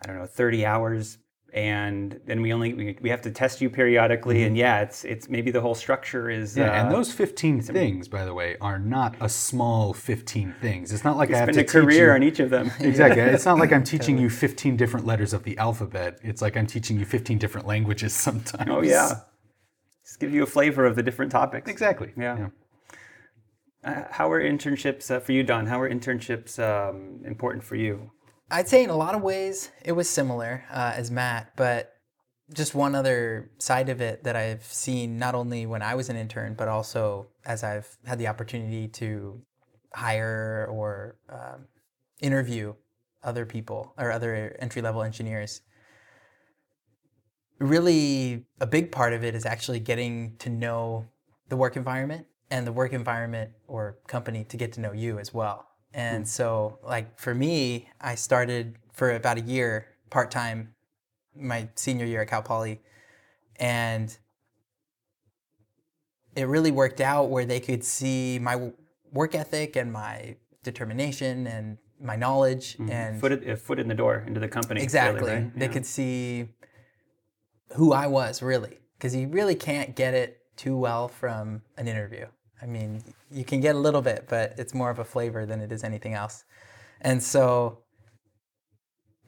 [0.01, 1.17] I don't know 30 hours.
[1.55, 5.29] And then we only we, we have to test you periodically, and yeah, it's it's
[5.29, 8.77] maybe the whole structure is yeah, and uh, those 15 things, by the way, are
[8.77, 10.91] not a small 15 things.
[10.91, 12.69] It's not like I have spend to a career you- on each of them.
[12.81, 13.21] Exactly.
[13.21, 16.19] It's not like I'm teaching you 15 different letters of the alphabet.
[16.23, 18.69] It's like I'm teaching you 15 different languages sometimes.
[18.69, 19.21] Oh yeah,
[20.03, 21.71] just give you a flavor of the different topics.
[21.71, 22.11] Exactly.
[22.17, 22.49] Yeah.
[23.81, 25.67] Uh, how are internships uh, for you, Don?
[25.67, 28.11] How are internships um, important for you?
[28.51, 31.93] I'd say in a lot of ways it was similar uh, as Matt, but
[32.53, 36.15] just one other side of it that I've seen not only when I was an
[36.15, 39.41] intern, but also as I've had the opportunity to
[39.93, 41.65] hire or um,
[42.21, 42.75] interview
[43.23, 45.61] other people or other entry level engineers.
[47.59, 51.07] Really, a big part of it is actually getting to know
[51.49, 55.33] the work environment and the work environment or company to get to know you as
[55.33, 55.67] well.
[55.95, 60.75] And so, like for me, I started for about a year part time
[61.33, 62.81] my senior year at Cal Poly,
[63.55, 64.15] and
[66.35, 68.71] it really worked out where they could see my
[69.13, 72.91] work ethic and my determination and my knowledge mm-hmm.
[72.91, 74.79] and Foot a foot in the door into the company.
[74.79, 75.57] really, exactly right?
[75.57, 75.71] they Yeah.
[75.71, 76.49] could see
[77.75, 82.25] who I was really because you really can't get it too well from an interview.
[82.61, 85.59] I mean, you can get a little bit, but it's more of a flavor than
[85.59, 86.45] it is anything else.
[87.01, 87.79] And so,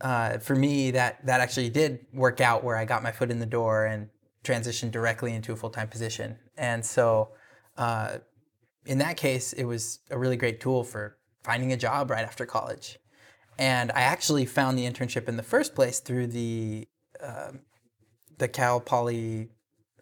[0.01, 3.39] uh, for me, that that actually did work out where I got my foot in
[3.39, 4.09] the door and
[4.43, 6.37] transitioned directly into a full time position.
[6.55, 7.29] And so,
[7.77, 8.19] uh,
[8.85, 12.45] in that case, it was a really great tool for finding a job right after
[12.45, 12.97] college.
[13.59, 16.87] And I actually found the internship in the first place through the
[17.21, 17.61] um,
[18.37, 19.49] the Cal Poly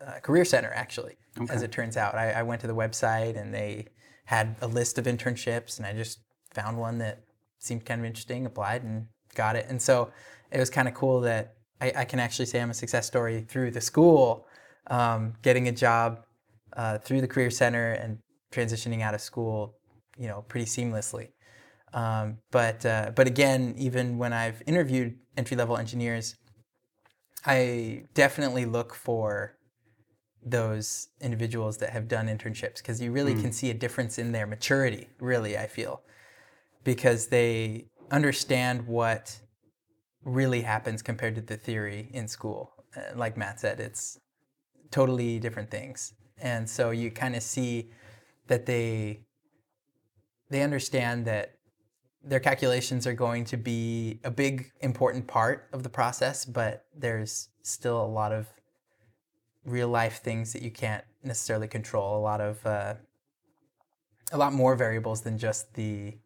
[0.05, 1.15] uh, Career Center, actually,
[1.49, 2.15] as it turns out.
[2.15, 3.87] I, I went to the website and they
[4.25, 6.19] had a list of internships, and I just
[6.53, 7.23] found one that
[7.59, 9.65] seemed kind of interesting, applied, and got it.
[9.69, 10.11] And so
[10.51, 13.45] it was kind of cool that I, I can actually say I'm a success story
[13.47, 14.47] through the school,
[14.87, 16.23] um, getting a job
[16.75, 18.19] uh, through the Career Center and
[18.51, 19.75] transitioning out of school,
[20.17, 21.29] you know, pretty seamlessly.
[21.93, 26.35] Um, but uh, but again, even when I've interviewed entry level engineers,
[27.45, 29.55] I definitely look for
[30.45, 34.45] those individuals that have done internships because you really can see a difference in their
[34.45, 35.09] maturity.
[35.19, 36.01] Really, I feel
[36.83, 39.39] because they understand what
[40.23, 42.71] really happens compared to the theory in school.
[42.95, 44.19] Uh, like Matt said, it's
[44.91, 47.89] totally different things, and so you kind of see
[48.47, 49.21] that they
[50.49, 51.55] they understand that
[52.23, 57.49] their calculations are going to be a big important part of the process, but there's
[57.61, 58.47] still a lot of
[59.65, 62.17] real life things that you can't necessarily control.
[62.17, 62.93] A lot of uh,
[64.31, 66.17] a lot more variables than just the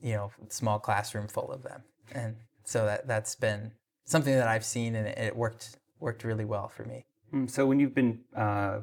[0.00, 3.72] you know small classroom full of them, and so that that's been
[4.04, 7.04] something that I've seen, and it, it worked worked really well for me.
[7.32, 8.80] Mm, So when you've been uh,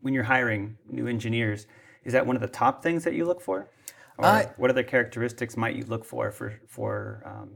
[0.00, 1.66] when you're hiring new engineers,
[2.04, 3.68] is that one of the top things that you look for?
[4.18, 7.50] Or Uh, what other characteristics might you look for for for um,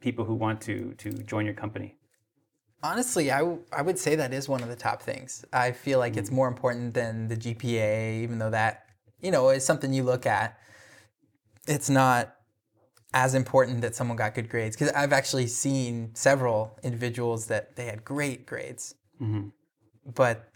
[0.00, 1.96] people who want to to join your company?
[2.82, 5.44] Honestly, I, w- I would say that is one of the top things.
[5.52, 8.86] I feel like it's more important than the GPA, even though that,
[9.20, 10.58] you know, is something you look at.
[11.66, 12.34] It's not
[13.12, 17.86] as important that someone got good grades because I've actually seen several individuals that they
[17.86, 18.94] had great grades,
[20.14, 20.48] but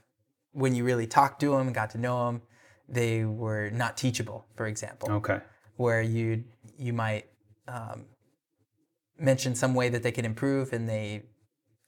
[0.52, 2.42] when you really talked to them and got to know them,
[2.88, 4.46] they were not teachable.
[4.56, 5.40] For example, Okay.
[5.76, 6.44] where you
[6.78, 7.26] you might
[7.68, 8.06] um,
[9.18, 11.24] mention some way that they could improve and they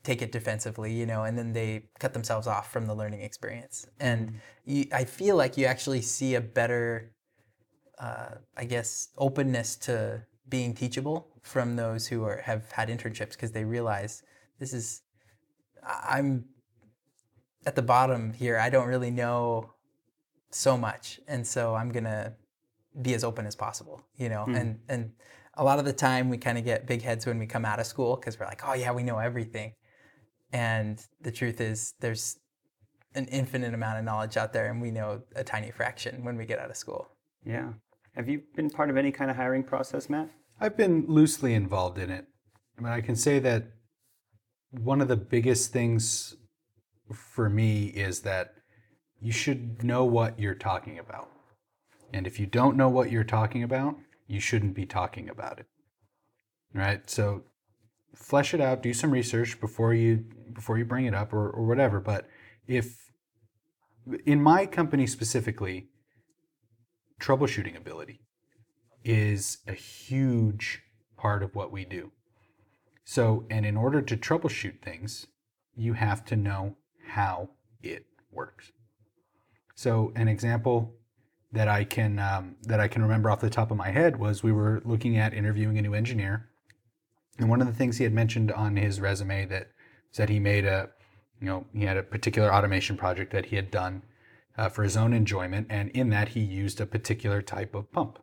[0.07, 3.87] take it defensively, you know, and then they cut themselves off from the learning experience.
[3.99, 7.12] And you, I feel like you actually see a better,
[7.99, 13.51] uh, I guess, openness to being teachable from those who are have had internships because
[13.51, 14.23] they realize
[14.61, 15.03] this is,
[15.85, 16.45] I'm
[17.66, 18.59] at the bottom here.
[18.59, 19.73] I don't really know
[20.51, 22.35] so much, and so I'm gonna
[23.03, 24.45] be as open as possible, you know.
[24.45, 25.12] And and
[25.55, 27.81] a lot of the time we kind of get big heads when we come out
[27.81, 29.73] of school because we're like, oh yeah, we know everything.
[30.53, 32.39] And the truth is, there's
[33.15, 36.45] an infinite amount of knowledge out there, and we know a tiny fraction when we
[36.45, 37.09] get out of school.
[37.45, 37.73] Yeah.
[38.15, 40.31] Have you been part of any kind of hiring process, Matt?
[40.61, 42.27] I've been loosely involved in it.
[42.79, 43.65] I mean, I can say that
[44.71, 46.37] one of the biggest things
[47.13, 48.55] for me is that
[49.21, 51.31] you should know what you're talking about.
[52.13, 55.67] And if you don't know what you're talking about, you shouldn't be talking about it.
[56.75, 57.09] Right?
[57.09, 57.45] So
[58.14, 61.66] flesh it out, do some research before you before you bring it up or, or
[61.66, 62.01] whatever.
[62.01, 62.29] But
[62.66, 63.11] if
[64.25, 65.88] in my company specifically,
[67.21, 68.21] troubleshooting ability
[69.05, 70.83] is a huge
[71.16, 72.12] part of what we do.
[73.05, 75.27] So, and in order to troubleshoot things,
[75.77, 76.77] you have to know
[77.09, 77.51] how
[77.83, 78.73] it works.
[79.75, 80.97] So, an example
[81.53, 84.42] that I can um, that I can remember off the top of my head was
[84.42, 86.49] we were looking at interviewing a new engineer,
[87.38, 89.70] and one of the things he had mentioned on his resume that
[90.12, 90.90] said he made a,
[91.40, 94.03] you know, he had a particular automation project that he had done
[94.57, 98.18] uh, for his own enjoyment, and in that he used a particular type of pump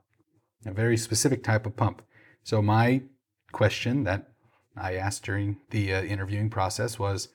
[0.65, 2.02] a very specific type of pump.
[2.43, 3.04] So my
[3.52, 4.30] question that
[4.76, 7.30] I asked during the uh, interviewing process was,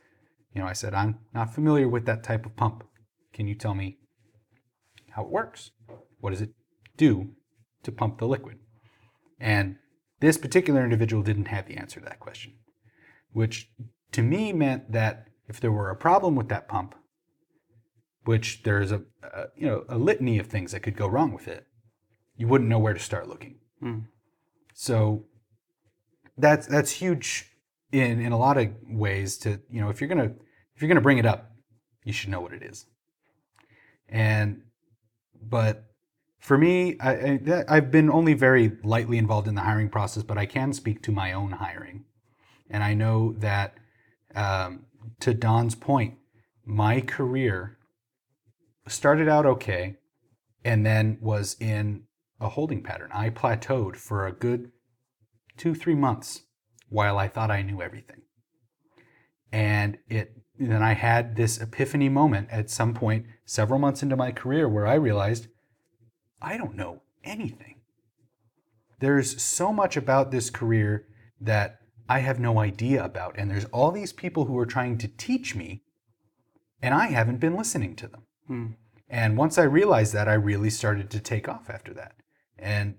[0.55, 2.85] you know, I said I'm not familiar with that type of pump.
[3.33, 3.99] Can you tell me
[5.11, 5.71] how it works?
[6.21, 6.51] What does it
[6.97, 7.31] do
[7.85, 8.59] to pump the liquid?
[9.39, 9.77] And
[10.21, 12.55] this particular individual didn't have the answer to that question,
[13.33, 13.71] which
[14.13, 16.95] to me meant that if there were a problem with that pump,
[18.25, 21.49] which there's a, a you know a litany of things that could go wrong with
[21.49, 21.67] it,
[22.37, 23.57] you wouldn't know where to start looking.
[23.81, 24.01] Hmm.
[24.75, 25.25] So
[26.37, 27.51] that's that's huge
[27.93, 29.39] in in a lot of ways.
[29.39, 30.33] To you know, if you're gonna
[30.75, 31.53] if you're gonna bring it up,
[32.05, 32.87] you should know what it is.
[34.09, 34.63] And
[35.41, 35.88] but
[36.39, 40.47] for me, I, I've been only very lightly involved in the hiring process, but I
[40.47, 42.05] can speak to my own hiring,
[42.71, 43.75] and I know that
[44.35, 44.87] um,
[45.21, 46.15] to Don's point,
[46.65, 47.79] my career
[48.87, 49.97] started out okay,
[50.65, 52.05] and then was in
[52.41, 53.11] a holding pattern.
[53.13, 54.71] I plateaued for a good
[55.57, 56.43] two, three months
[56.89, 58.23] while I thought I knew everything.
[59.53, 64.33] And it then I had this epiphany moment at some point several months into my
[64.33, 65.47] career where I realized
[66.41, 67.81] I don't know anything.
[69.01, 71.07] There's so much about this career
[71.41, 73.35] that I have no idea about.
[73.39, 75.83] And there's all these people who are trying to teach me
[76.81, 78.23] and I haven't been listening to them.
[78.47, 78.67] Hmm.
[79.09, 82.15] And once I realized that, I really started to take off after that.
[82.59, 82.97] And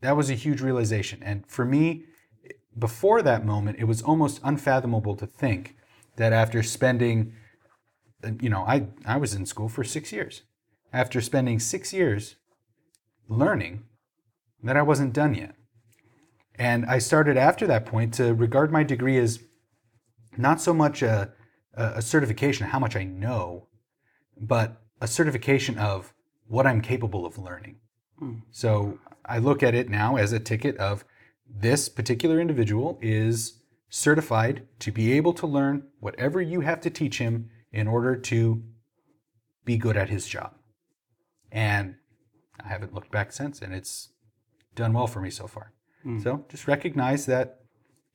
[0.00, 1.22] that was a huge realization.
[1.22, 2.04] And for me,
[2.78, 5.76] before that moment, it was almost unfathomable to think
[6.16, 7.32] that after spending,
[8.40, 10.42] you know, I, I was in school for six years.
[10.92, 12.36] After spending six years
[13.28, 13.84] learning,
[14.62, 15.54] that I wasn't done yet.
[16.54, 19.40] And I started after that point to regard my degree as
[20.36, 21.32] not so much a,
[21.74, 23.68] a certification of how much I know,
[24.38, 26.14] but a certification of
[26.46, 27.76] what I'm capable of learning.
[28.18, 28.36] Hmm.
[28.50, 31.04] So I look at it now as a ticket of
[31.48, 37.18] this particular individual is certified to be able to learn whatever you have to teach
[37.18, 38.62] him in order to
[39.64, 40.54] be good at his job.
[41.52, 41.96] And
[42.64, 44.10] I haven't looked back since, and it's
[44.74, 45.72] done well for me so far.
[46.22, 47.60] So just recognize that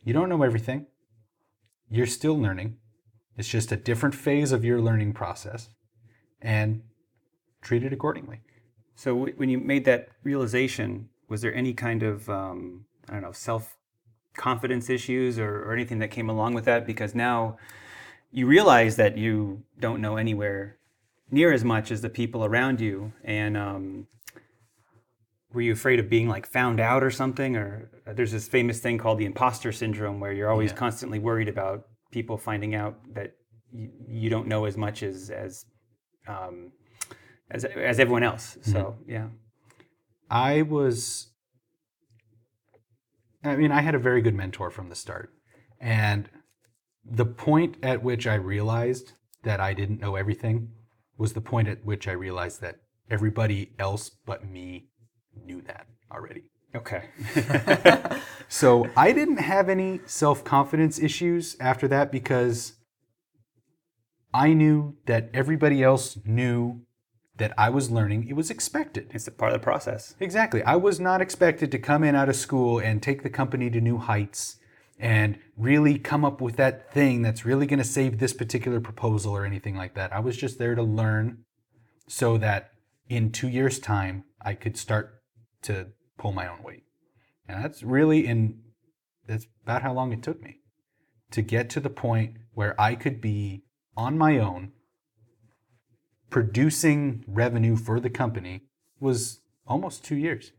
[0.04, 0.88] you don't know everything.
[1.90, 2.78] You're still learning.
[3.38, 5.70] It's just a different phase of your learning process,
[6.42, 6.84] and
[7.62, 8.40] treat it accordingly.
[8.96, 13.24] So w- when you made that realization, was there any kind of um, I don't
[13.24, 13.78] know self
[14.38, 16.86] confidence issues or, or anything that came along with that?
[16.86, 17.58] Because now
[18.32, 20.78] you realize that you don't know anywhere
[21.30, 24.08] near as much as the people around you, and um,
[25.54, 27.56] were you afraid of being like found out or something?
[27.56, 30.78] Or uh, there's this famous thing called the imposter syndrome, where you're always Yeah.
[30.78, 33.34] constantly worried about people finding out that
[33.72, 35.66] you, you don't know as much as as
[36.28, 36.72] um,
[37.50, 38.58] as, as everyone else.
[38.62, 39.28] So yeah.
[40.30, 41.28] I was,
[43.44, 45.34] I mean, I had a very good mentor from the start.
[45.80, 46.30] And
[47.04, 50.70] the point at which I realized that I didn't know everything
[51.18, 52.78] was the point at which I realized that
[53.10, 54.88] everybody else but me
[55.46, 56.44] knew that already.
[56.76, 57.04] Okay.
[58.52, 62.74] So I didn't have any self confidence issues after that because
[64.34, 66.82] I knew that everybody else knew
[67.38, 68.28] that I was learning.
[68.28, 69.10] It was expected.
[69.14, 70.16] it's a part of the process.
[70.20, 70.62] Exactly.
[70.64, 73.80] I was not expected to come in out of school and take the company to
[73.80, 74.58] new heights
[75.00, 79.32] and really come up with that thing that's really going to save this particular proposal
[79.32, 80.12] or anything like that.
[80.12, 81.46] I was just there to learn
[82.10, 82.72] so that
[83.08, 85.21] in two years' time, I could start
[85.64, 86.84] to pull my own weight.
[87.48, 88.60] And that's really in,
[89.28, 90.60] that's about how long it took me
[91.32, 93.64] to get to the point where I could be
[93.96, 94.72] on my own
[96.30, 98.62] producing revenue for the company
[99.00, 100.52] was almost two years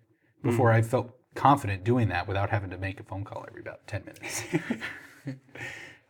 [0.42, 3.86] before I felt confident doing that without having to make a phone call every about
[3.86, 4.42] 10 minutes.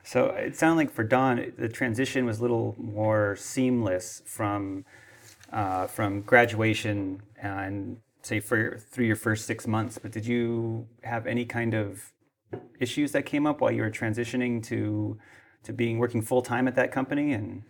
[0.04, 4.84] So it sounded like for Don, the transition was a little more seamless from
[5.52, 9.98] uh, from graduation and say for through your first six months.
[9.98, 12.12] But did you have any kind of
[12.80, 15.18] issues that came up while you were transitioning to
[15.64, 17.32] to being working full time at that company?
[17.32, 17.62] And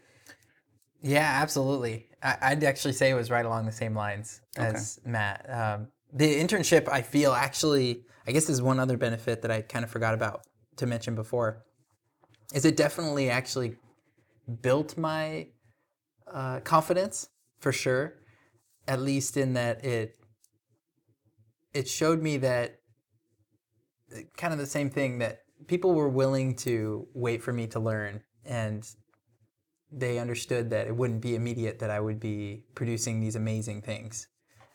[1.00, 2.08] Yeah, absolutely.
[2.22, 5.46] I, I'd actually say it was right along the same lines as Matt.
[5.48, 9.84] Um, the internship, I feel actually, I guess there's one other benefit that I kind
[9.84, 10.42] of forgot about
[10.76, 11.64] to mention before,
[12.54, 13.76] is it definitely actually
[14.60, 15.46] built my
[16.30, 17.28] uh, confidence
[17.60, 18.14] for sure.
[18.88, 20.16] At least in that it
[21.74, 22.78] it showed me that
[24.14, 27.80] uh, kind of the same thing that people were willing to wait for me to
[27.80, 28.88] learn and
[29.90, 34.26] they understood that it wouldn't be immediate that I would be producing these amazing things.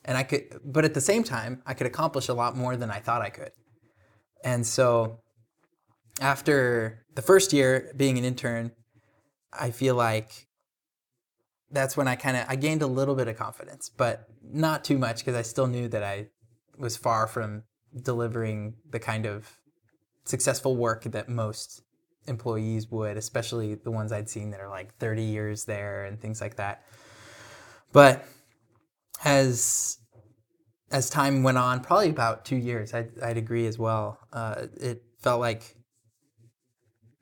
[0.06, 2.92] And I could but at the same time, I could accomplish a lot more than
[2.92, 3.52] I thought I could.
[4.44, 5.20] And so
[6.22, 8.72] after the first year being an intern,
[9.52, 10.48] I feel like
[11.72, 14.98] that's when I kind of I gained a little bit of confidence, but not too
[14.98, 16.28] much because I still knew that I
[16.78, 17.64] was far from
[18.04, 19.60] delivering the kind of
[20.26, 21.82] successful work that most
[22.28, 26.42] employees would, especially the ones I'd seen that are like 30 years there and things
[26.42, 26.84] like that.
[27.94, 28.26] But
[29.24, 30.00] as
[30.92, 34.20] as time went on, probably about two years, I'd, I'd agree as well.
[34.32, 35.76] Uh, it felt like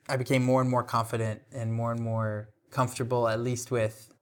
[0.08, 4.12] I became more and more confident and more and more comfortable, at least with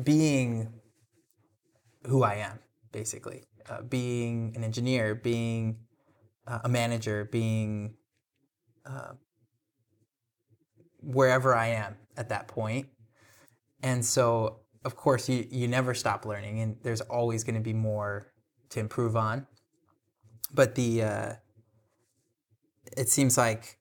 [0.00, 0.72] being
[2.06, 2.58] who I am,
[2.92, 3.44] basically.
[3.68, 5.78] Uh, being an engineer, being
[6.46, 7.94] uh, a manager, being
[8.86, 9.12] uh,
[11.00, 12.88] wherever I am at that point.
[13.82, 17.72] And so, of course, you, you never stop learning, and there's always going to be
[17.72, 18.32] more
[18.70, 19.46] to improve on.
[20.52, 21.32] But the uh,
[22.96, 23.78] it seems like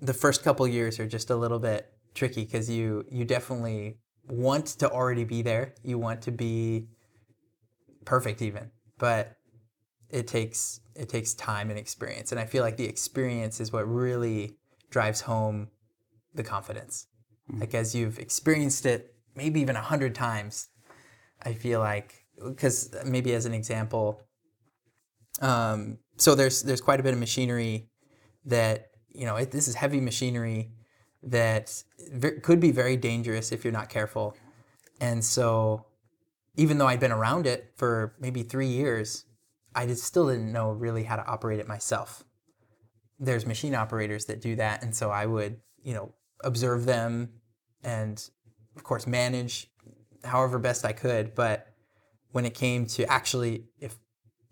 [0.00, 3.98] the first couple years are just a little bit tricky because you you definitely
[4.28, 5.74] want to already be there.
[5.82, 6.88] You want to be
[8.04, 9.36] perfect even, but
[10.08, 12.32] it takes it takes time and experience.
[12.32, 14.56] And I feel like the experience is what really
[14.90, 15.68] drives home
[16.34, 17.06] the confidence.
[17.58, 20.68] Like as you've experienced it, maybe even a hundred times,
[21.42, 24.20] I feel like because maybe as an example,
[25.40, 27.88] um, so there's there's quite a bit of machinery
[28.44, 30.72] that you know it, this is heavy machinery
[31.22, 31.82] that
[32.42, 34.36] could be very dangerous if you're not careful,
[35.00, 35.86] and so
[36.60, 39.24] even though I'd been around it for maybe three years,
[39.74, 42.22] I just still didn't know really how to operate it myself.
[43.18, 46.12] There's machine operators that do that, and so I would you know
[46.44, 47.30] observe them
[47.82, 48.22] and
[48.76, 49.70] of course manage
[50.22, 51.66] however best I could, but
[52.32, 53.96] when it came to actually if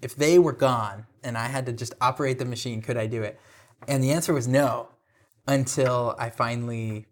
[0.01, 3.23] if they were gone and I had to just operate the machine, could I do
[3.23, 3.39] it?
[3.87, 4.89] And the answer was no
[5.47, 7.05] until I finally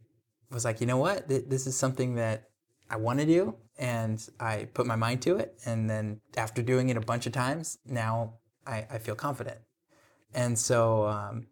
[0.50, 1.28] was like, you know what?
[1.28, 2.48] This is something that
[2.88, 3.56] I want to do.
[3.78, 5.58] And I put my mind to it.
[5.66, 8.34] And then after doing it a bunch of times, now
[8.66, 9.58] I, I feel confident.
[10.34, 11.46] And so um,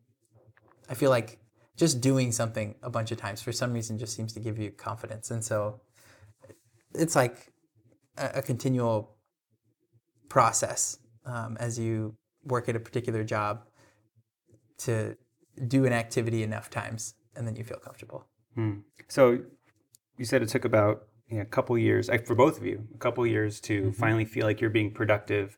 [0.89, 1.39] I feel like
[1.77, 4.71] just doing something a bunch of times for some reason just seems to give you
[4.71, 5.31] confidence.
[5.31, 5.81] And so
[6.95, 7.53] it's like
[8.17, 9.17] a, a continual
[10.29, 13.65] process um, as you work at a particular job
[14.79, 15.17] to
[15.69, 18.27] do an activity enough times and then you feel comfortable.
[19.09, 19.41] So
[20.19, 22.99] you said it took about you know, a couple years for both of you, a
[22.99, 25.57] couple years to finally feel like you're being productive.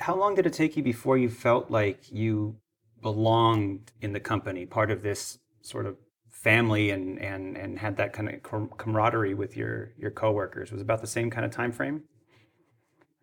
[0.00, 2.56] How long did it take you before you felt like you
[3.02, 5.96] belonged in the company, part of this sort of
[6.30, 8.42] family, and and and had that kind of
[8.76, 10.70] camaraderie with your your coworkers?
[10.70, 12.04] Was it about the same kind of time frame?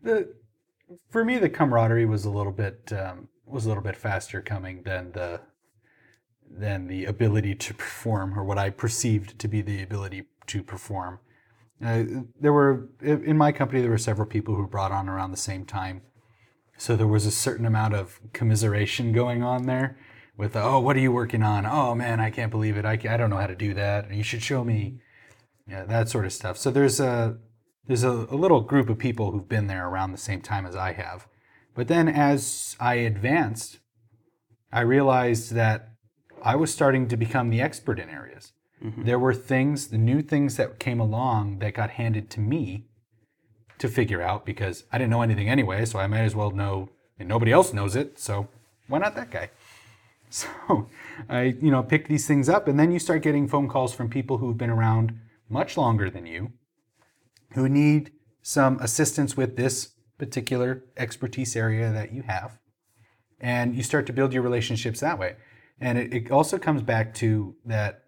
[0.05, 0.29] the
[1.09, 4.83] for me the camaraderie was a little bit um, was a little bit faster coming
[4.83, 5.41] than the
[6.49, 11.19] than the ability to perform or what I perceived to be the ability to perform.
[11.83, 12.03] Uh,
[12.39, 15.65] there were in my company there were several people who brought on around the same
[15.65, 16.01] time,
[16.77, 19.97] so there was a certain amount of commiseration going on there.
[20.37, 21.65] With the, oh, what are you working on?
[21.65, 22.85] Oh man, I can't believe it.
[22.85, 24.13] I, I don't know how to do that.
[24.13, 24.99] You should show me.
[25.67, 26.57] Yeah, that sort of stuff.
[26.57, 27.37] So there's a
[27.87, 30.75] there's a, a little group of people who've been there around the same time as
[30.75, 31.27] I have.
[31.73, 33.79] But then as I advanced,
[34.71, 35.94] I realized that
[36.45, 38.53] I was starting to become the expert in areas.
[38.83, 39.03] Mm-hmm.
[39.03, 42.85] There were things, the new things that came along that got handed to me
[43.79, 46.89] to figure out because I didn't know anything anyway, so I might as well know,
[47.17, 48.47] and nobody else knows it, so
[48.87, 49.49] why not that guy?
[50.31, 50.89] So
[51.29, 54.09] I, you know, pick these things up, and then you start getting phone calls from
[54.09, 55.17] people who've been around
[55.47, 56.51] much longer than you,
[57.53, 62.57] who need some assistance with this particular expertise area that you have.
[63.39, 65.35] And you start to build your relationships that way.
[65.79, 68.03] And it, it also comes back to that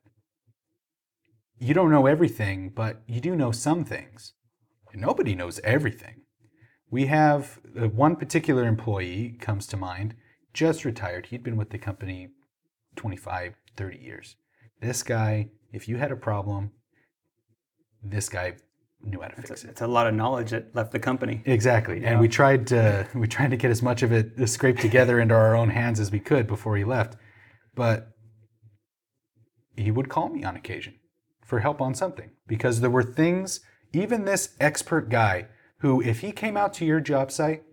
[1.59, 4.33] you don't know everything, but you do know some things.
[4.93, 6.21] Nobody knows everything.
[6.89, 10.15] We have uh, one particular employee comes to mind,
[10.53, 11.27] just retired.
[11.27, 12.29] He'd been with the company
[12.95, 14.35] 25, 30 years.
[14.81, 16.71] This guy, if you had a problem,
[18.01, 18.53] this guy
[19.03, 19.69] knew how to fix it.
[19.69, 21.41] It's a lot of knowledge that left the company.
[21.45, 22.03] Exactly.
[22.03, 25.35] And we tried to we tried to get as much of it scraped together into
[25.35, 27.17] our own hands as we could before he left.
[27.77, 28.09] But
[29.77, 30.95] he would call me on occasion
[31.45, 33.61] for help on something because there were things
[33.93, 35.47] even this expert guy
[35.77, 37.63] who if he came out to your job site,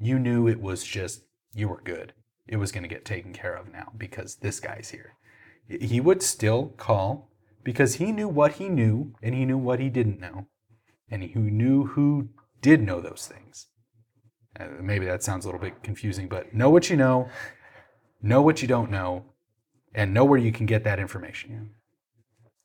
[0.00, 1.22] you knew it was just
[1.54, 2.14] you were good.
[2.48, 5.14] It was going to get taken care of now because this guy's here.
[5.68, 7.30] He would still call
[7.62, 10.46] because he knew what he knew and he knew what he didn't know
[11.10, 12.30] and he knew who
[12.62, 13.66] did know those things.
[14.58, 17.28] Uh, maybe that sounds a little bit confusing, but know what you know,
[18.26, 19.24] know what you don't know,
[19.94, 21.70] and know where you can get that information.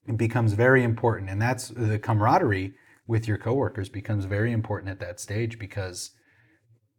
[0.08, 2.74] It becomes very important, and that's the camaraderie
[3.08, 6.12] with your coworkers becomes very important at that stage because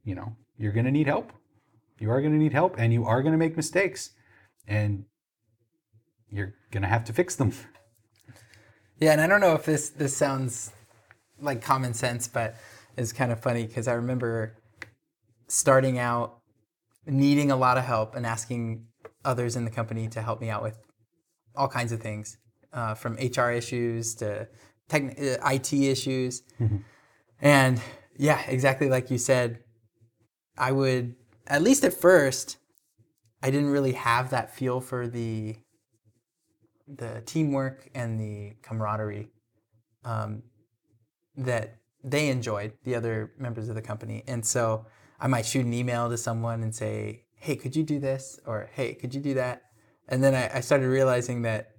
[0.04, 1.32] you know you're going to need help.
[1.98, 4.10] You are going to need help, and you are going to make mistakes,
[4.66, 5.04] and
[6.30, 7.52] you're going to have to fix them.
[8.98, 10.72] Yeah, and I don't know if this this sounds
[11.40, 12.54] like common sense, but
[12.96, 14.54] it's kind of funny because I remember
[15.48, 16.38] starting out
[17.06, 18.86] needing a lot of help and asking
[19.24, 20.78] others in the company to help me out with
[21.54, 22.38] all kinds of things,
[22.72, 24.48] uh, from HR issues to
[24.88, 26.42] techn- uh, IT issues,
[27.40, 27.80] and
[28.16, 29.58] yeah, exactly like you said,
[30.56, 31.14] I would
[31.46, 32.56] at least at first,
[33.42, 35.56] I didn't really have that feel for the
[36.88, 39.30] the teamwork and the camaraderie
[40.04, 40.42] um,
[41.36, 44.24] that they enjoyed, the other members of the company.
[44.26, 44.84] And so
[45.22, 48.38] I might shoot an email to someone and say, hey, could you do this?
[48.44, 49.62] Or hey, could you do that?
[50.08, 51.70] And then I, I started realizing that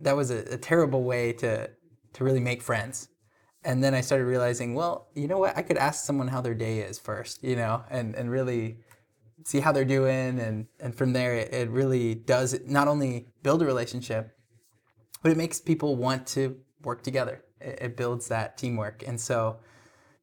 [0.00, 1.70] that was a, a terrible way to,
[2.12, 3.08] to really make friends.
[3.64, 5.56] And then I started realizing, well, you know what?
[5.56, 8.78] I could ask someone how their day is first, you know, and, and really
[9.44, 13.62] see how they're doing, and and from there it, it really does not only build
[13.62, 14.36] a relationship,
[15.22, 17.42] but it makes people want to work together.
[17.60, 19.60] It, it builds that teamwork, and so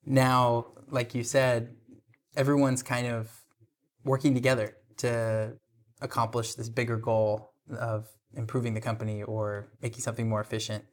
[0.06, 1.76] now, like you said,
[2.38, 3.30] everyone's kind of
[4.06, 5.54] working together to
[6.02, 10.86] accomplish this bigger goal of improving the company or making something more efficient.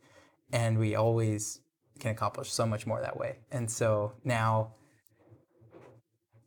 [0.53, 1.61] And we always
[2.01, 3.39] can accomplish so much more that way.
[3.53, 4.75] And so now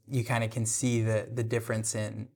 [0.08, 2.30] you kind of can see the, the difference in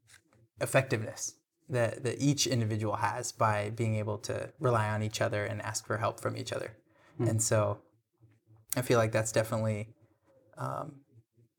[0.60, 1.36] effectiveness
[1.70, 5.86] that, that each individual has by being able to rely on each other and ask
[5.88, 6.78] for help from each other.
[7.20, 7.30] Mm.
[7.30, 7.80] And so
[8.76, 9.90] I feel like that's definitely
[10.58, 11.02] um,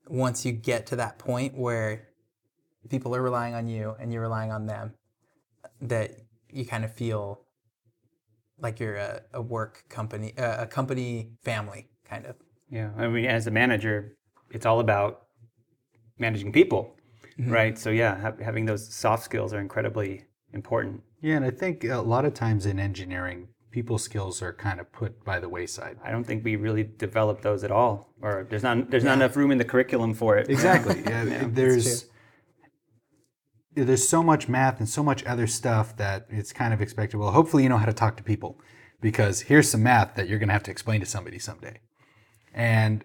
[0.07, 2.07] once you get to that point where
[2.89, 4.93] people are relying on you and you're relying on them,
[5.81, 6.11] that
[6.49, 7.41] you kind of feel
[8.59, 12.35] like you're a, a work company, a company family, kind of.
[12.69, 14.17] Yeah, I mean, as a manager,
[14.51, 15.27] it's all about
[16.19, 16.95] managing people,
[17.39, 17.51] mm-hmm.
[17.51, 17.77] right?
[17.77, 21.01] So yeah, ha- having those soft skills are incredibly important.
[21.21, 24.89] Yeah, and I think a lot of times in engineering, people skills are kind of
[24.91, 25.97] put by the wayside.
[26.03, 29.09] I don't think we really develop those at all, or there's not there's yeah.
[29.09, 30.49] not enough room in the curriculum for it.
[30.49, 31.01] Exactly.
[31.05, 32.05] yeah, yeah, there's
[33.75, 37.17] there's so much math and so much other stuff that it's kind of expected.
[37.17, 38.59] Well, hopefully you know how to talk to people
[39.01, 41.79] because here's some math that you're going to have to explain to somebody someday.
[42.53, 43.03] And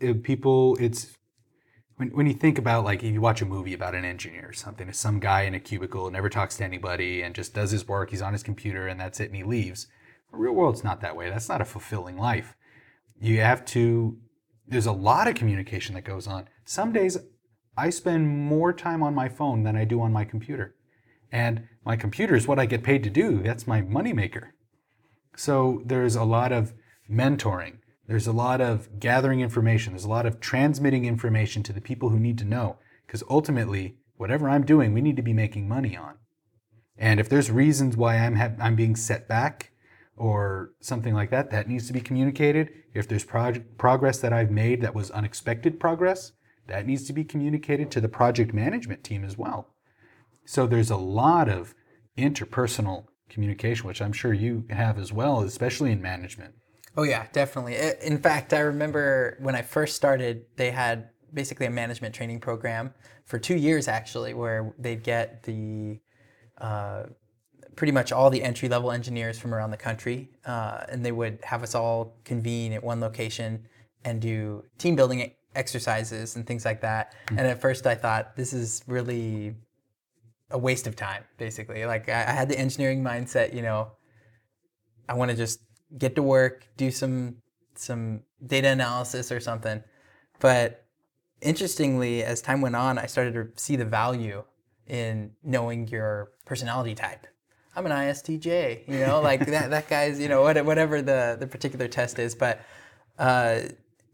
[0.00, 1.14] it, people, it's
[1.96, 4.52] when, when you think about like if you watch a movie about an engineer or
[4.52, 7.86] something, it's some guy in a cubicle, never talks to anybody and just does his
[7.86, 8.10] work.
[8.10, 9.86] He's on his computer and that's it, and he leaves.
[10.30, 11.30] The real world's not that way.
[11.30, 12.56] That's not a fulfilling life.
[13.20, 14.18] You have to.
[14.66, 16.48] There's a lot of communication that goes on.
[16.64, 17.16] Some days
[17.76, 20.74] I spend more time on my phone than I do on my computer.
[21.30, 23.42] And my computer is what I get paid to do.
[23.42, 24.48] That's my moneymaker.
[25.36, 26.74] So there's a lot of
[27.10, 27.78] mentoring.
[28.06, 29.92] There's a lot of gathering information.
[29.92, 32.78] There's a lot of transmitting information to the people who need to know.
[33.06, 36.16] Because ultimately, whatever I'm doing, we need to be making money on.
[36.96, 39.70] And if there's reasons why I'm, ha- I'm being set back
[40.18, 42.70] or something like that, that needs to be communicated.
[42.94, 46.32] If there's prog- progress that I've made that was unexpected progress,
[46.66, 49.74] that needs to be communicated to the project management team as well.
[50.44, 51.74] So there's a lot of
[52.16, 56.54] interpersonal communication, which I'm sure you have as well, especially in management.
[56.96, 57.76] Oh, yeah, definitely.
[58.02, 62.92] In fact, I remember when I first started, they had basically a management training program
[63.24, 66.00] for two years, actually, where they'd get the
[66.58, 67.04] uh,
[67.78, 71.38] pretty much all the entry level engineers from around the country, uh, and they would
[71.44, 73.64] have us all convene at one location
[74.04, 77.12] and do team building exercises and things like that.
[77.12, 77.38] Mm-hmm.
[77.38, 79.54] And at first I thought this is really
[80.50, 81.86] a waste of time, basically.
[81.86, 83.92] Like I, I had the engineering mindset, you know,
[85.08, 85.60] I want to just
[85.96, 87.36] get to work, do some
[87.76, 89.84] some data analysis or something.
[90.40, 90.84] But
[91.40, 94.42] interestingly, as time went on, I started to see the value
[94.88, 97.28] in knowing your personality type.
[97.78, 101.86] I'm an ISTJ, you know, like that, that guy's, you know, whatever the, the particular
[101.86, 102.34] test is.
[102.34, 102.60] But
[103.20, 103.60] uh,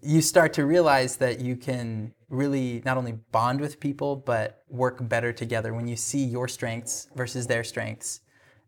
[0.02, 5.08] you start to realize that you can really not only bond with people but work
[5.08, 8.20] better together when you see your strengths versus their strengths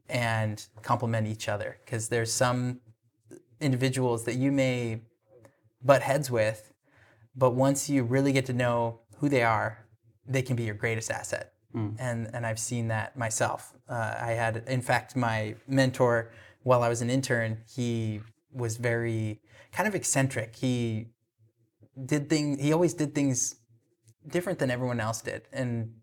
[0.08, 2.80] and complement each other because there's some
[3.60, 5.00] individuals that you may
[5.84, 6.72] butt heads with
[7.34, 9.84] but once you really get to know who they are
[10.26, 11.94] they can be your greatest asset mm.
[11.98, 16.88] and and I've seen that myself uh, I had in fact my mentor while I
[16.88, 18.20] was an intern he
[18.52, 19.40] was very
[19.72, 21.08] kind of eccentric he
[22.04, 22.60] did things.
[22.60, 23.56] He always did things
[24.26, 25.94] different than everyone else did, and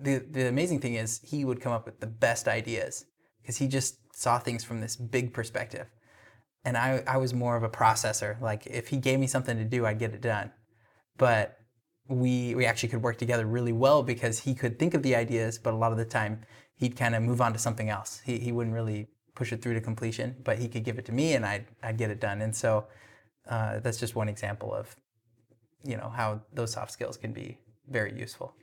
[0.00, 3.04] the the amazing thing is he would come up with the best ideas
[3.42, 5.86] because he just saw things from this big perspective.
[6.64, 8.40] And I I was more of a processor.
[8.40, 10.52] Like if he gave me something to do, I'd get it done.
[11.16, 11.57] But
[12.08, 15.58] we we actually could work together really well because he could think of the ideas,
[15.58, 16.42] but a lot of the time
[16.74, 18.20] he'd kind of move on to something else.
[18.24, 21.12] He he wouldn't really push it through to completion, but he could give it to
[21.12, 22.40] me and I'd I'd get it done.
[22.40, 22.86] And so
[23.48, 24.96] uh, that's just one example of
[25.84, 28.54] you know how those soft skills can be very useful.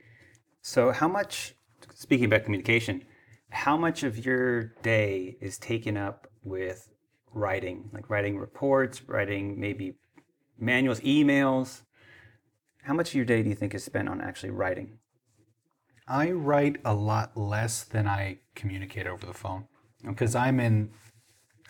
[0.62, 1.54] So, how much,
[1.94, 3.04] speaking about communication,
[3.50, 6.88] how much of your day is taken up with
[7.32, 9.94] writing, like writing reports, writing maybe
[10.58, 11.82] manuals, emails?
[12.86, 14.98] How much of your day do you think is spent on actually writing?
[16.06, 19.64] I write a lot less than I communicate over the phone
[20.04, 20.92] because I'm in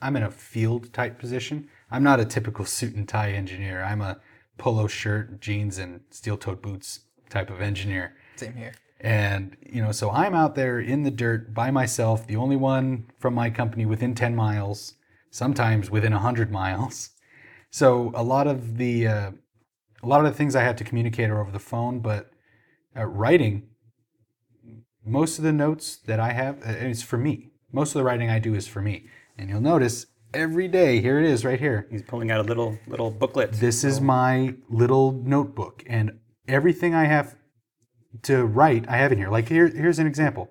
[0.02, 1.70] I'm in a field type position.
[1.90, 3.82] I'm not a typical suit and tie engineer.
[3.82, 4.20] I'm a
[4.58, 7.00] polo shirt, jeans, and steel toed boots
[7.30, 8.14] type of engineer.
[8.36, 8.74] Same here.
[9.00, 13.06] And, you know, so I'm out there in the dirt by myself, the only one
[13.18, 14.94] from my company within 10 miles,
[15.30, 17.10] sometimes within 100 miles.
[17.70, 19.30] So a lot of the, uh,
[20.06, 22.30] a lot of the things I have to communicate are over the phone, but
[22.96, 23.64] uh, writing,
[25.04, 27.50] most of the notes that I have uh, is for me.
[27.72, 29.08] Most of the writing I do is for me.
[29.36, 31.88] And you'll notice every day, here it is right here.
[31.90, 33.54] He's pulling out a little little booklet.
[33.54, 37.34] This is my little notebook, and everything I have
[38.22, 39.28] to write, I have in here.
[39.28, 40.50] Like here, here's an example.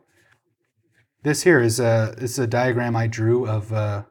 [1.24, 4.06] This here is a this is a diagram I drew of a,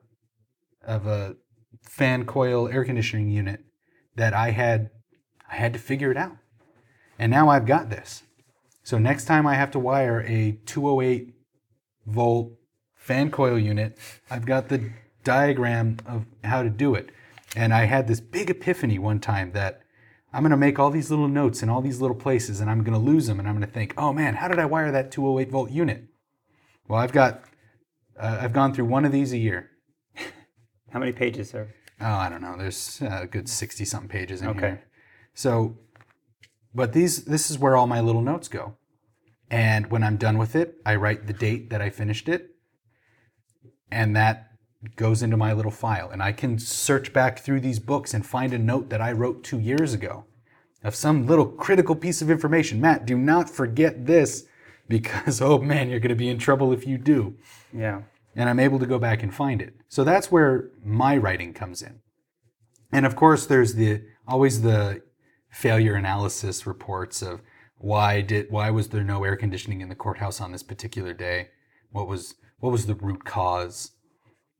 [0.83, 1.37] of a
[1.83, 3.61] fan coil air conditioning unit
[4.17, 4.91] that I had
[5.51, 6.37] I had to figure it out,
[7.19, 8.23] and now I've got this.
[8.83, 11.35] So next time I have to wire a 208
[12.07, 12.53] volt
[12.95, 13.97] fan coil unit,
[14.31, 14.91] I've got the
[15.23, 17.11] diagram of how to do it.
[17.57, 19.81] And I had this big epiphany one time that
[20.33, 22.83] I'm going to make all these little notes in all these little places and I'm
[22.83, 24.91] going to lose them and I'm going to think, "Oh man, how did I wire
[24.91, 26.05] that 208 volt unit?"
[26.89, 27.43] Well, I've got
[28.19, 29.71] uh, I've gone through one of these a year.
[30.91, 31.73] How many pages, sir?
[32.01, 32.57] Oh, I don't know.
[32.59, 34.61] There's uh, a good 60 something pages in Okay.
[34.61, 34.85] here.
[35.35, 35.77] So,
[36.75, 38.77] but these this is where all my little notes go.
[39.51, 42.51] And when I'm done with it, I write the date that I finished it.
[43.91, 44.51] And that
[44.97, 46.11] goes into my little file.
[46.11, 49.45] And I can search back through these books and find a note that I wrote
[49.45, 50.25] 2 years ago
[50.83, 52.81] of some little critical piece of information.
[52.81, 54.47] Matt, do not forget this
[54.89, 57.37] because oh man, you're going to be in trouble if you do
[57.73, 58.03] Yeah.
[58.37, 59.75] and I'm able to go back and find it.
[59.89, 62.01] So that's where my writing comes in.
[62.93, 65.03] And of course, there's the always the
[65.55, 67.41] failure analysis reports of
[67.79, 71.49] why did why was there no air conditioning in the courthouse on this particular day?
[71.91, 73.93] What was what was the root cause?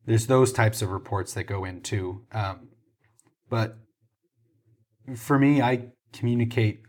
[0.05, 2.25] There's those types of reports that go in too.
[2.31, 2.69] Um,
[3.49, 3.77] but
[5.15, 6.81] for me, I communicate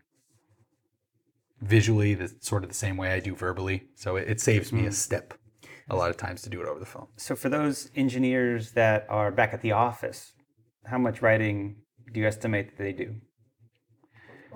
[1.60, 3.84] visually the sort of the same way I do verbally.
[3.94, 5.34] So it, it saves me a step
[5.88, 7.06] a lot of times to do it over the phone.
[7.16, 10.32] So for those engineers that are back at the office,
[10.84, 11.76] how much writing
[12.12, 13.16] do you estimate that they do?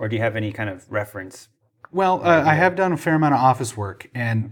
[0.01, 1.47] Or do you have any kind of reference?
[1.91, 4.51] Well, uh, I have done a fair amount of office work, and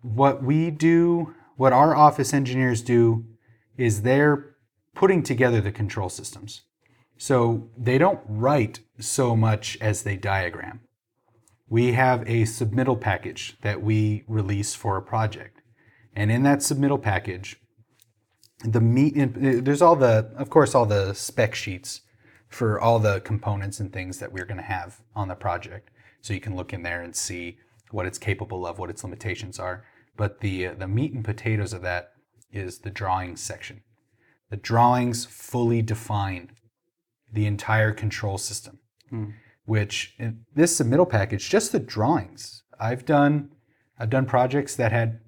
[0.00, 3.24] what we do, what our office engineers do,
[3.76, 4.56] is they're
[4.96, 6.62] putting together the control systems.
[7.16, 10.80] So they don't write so much as they diagram.
[11.68, 15.62] We have a submittal package that we release for a project.
[16.16, 17.58] And in that submittal package,
[18.64, 22.00] the meat, in, there's all the, of course, all the spec sheets
[22.52, 25.90] for all the components and things that we're going to have on the project.
[26.20, 27.58] So you can look in there and see
[27.90, 29.84] what it's capable of, what its limitations are.
[30.16, 32.12] But the uh, the meat and potatoes of that
[32.52, 33.82] is the drawings section.
[34.50, 36.50] The drawings fully define
[37.32, 38.80] the entire control system,
[39.64, 42.62] which in this submittal package, just the drawings.
[42.78, 43.50] I've done
[43.98, 45.20] I've done projects that had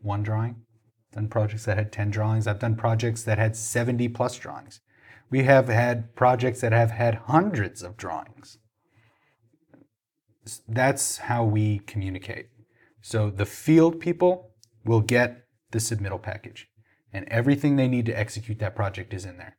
[0.00, 0.62] one drawing,
[1.12, 2.46] done projects that had 10 drawings.
[2.46, 4.80] I've done projects that had 70 plus drawings.
[5.30, 8.58] We have had projects that have had hundreds of drawings.
[10.68, 12.48] That's how we communicate.
[13.02, 14.50] So the field people
[14.84, 16.68] will get the submittal package
[17.12, 19.56] and everything they need to execute that project is in there.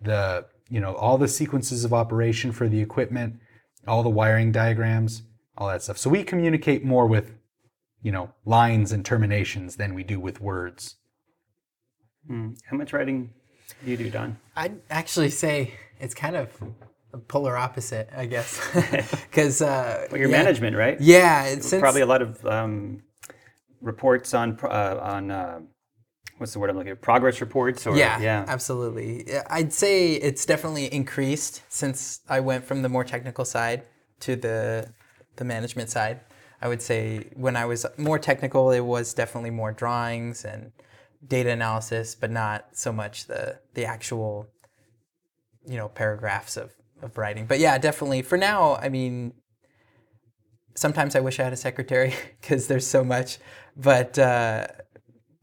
[0.00, 3.40] The, you know, all the sequences of operation for the equipment,
[3.86, 5.22] all the wiring diagrams,
[5.56, 5.98] all that stuff.
[5.98, 7.34] So we communicate more with,
[8.02, 10.96] you know, lines and terminations than we do with words.
[12.26, 12.52] Hmm.
[12.70, 13.30] How much writing
[13.84, 14.36] you do, Don?
[14.56, 16.50] I'd actually say it's kind of
[17.12, 18.60] a polar opposite, I guess,
[19.30, 20.38] because uh, Well, your yeah.
[20.38, 21.00] management, right?
[21.00, 23.02] Yeah, it's since, Probably a lot of um,
[23.80, 25.60] reports on uh, on uh,
[26.38, 27.00] what's the word I'm looking at?
[27.00, 28.44] Progress reports, or yeah, yeah.
[28.48, 29.26] absolutely.
[29.48, 33.82] I'd say it's definitely increased since I went from the more technical side
[34.20, 34.92] to the
[35.36, 36.20] the management side.
[36.62, 40.72] I would say when I was more technical, it was definitely more drawings and
[41.26, 44.48] data analysis, but not so much the the actual
[45.66, 47.46] you know paragraphs of of writing.
[47.46, 48.76] But yeah, definitely for now.
[48.76, 49.32] I mean,
[50.74, 53.38] sometimes I wish I had a secretary because there's so much,
[53.76, 54.66] but uh,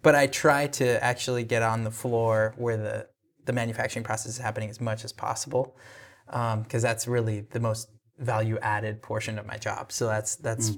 [0.01, 3.07] but I try to actually get on the floor where the
[3.45, 5.77] the manufacturing process is happening as much as possible
[6.25, 9.91] because that's really the most value added portion of my job.
[9.91, 10.77] So that's that's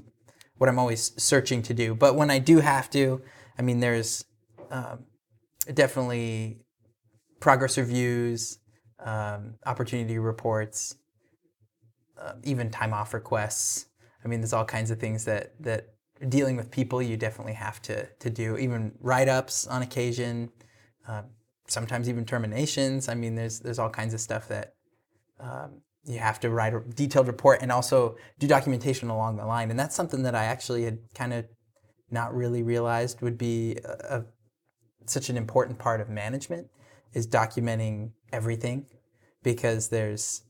[0.57, 1.95] what I'm always searching to do.
[1.95, 3.21] But when I do have to,
[3.57, 4.25] I mean, there's
[4.69, 5.05] um,
[5.73, 6.61] definitely
[7.39, 8.59] progress reviews,
[9.03, 10.95] um, opportunity reports,
[12.19, 13.87] uh, even time off requests.
[14.23, 15.93] I mean, there's all kinds of things that that
[16.27, 18.57] dealing with people you definitely have to to do.
[18.57, 20.49] Even write ups on occasion,
[21.07, 21.25] um,
[21.67, 23.07] sometimes even terminations.
[23.07, 24.73] I mean, there's there's all kinds of stuff that
[25.39, 29.69] um, you have to write a detailed report and also do documentation along the line.
[29.69, 31.45] And that's something that I actually had kind of
[32.11, 34.23] not really realized would be a,
[35.05, 36.67] such an important part of management
[37.13, 38.85] is documenting everything
[39.43, 40.43] because there's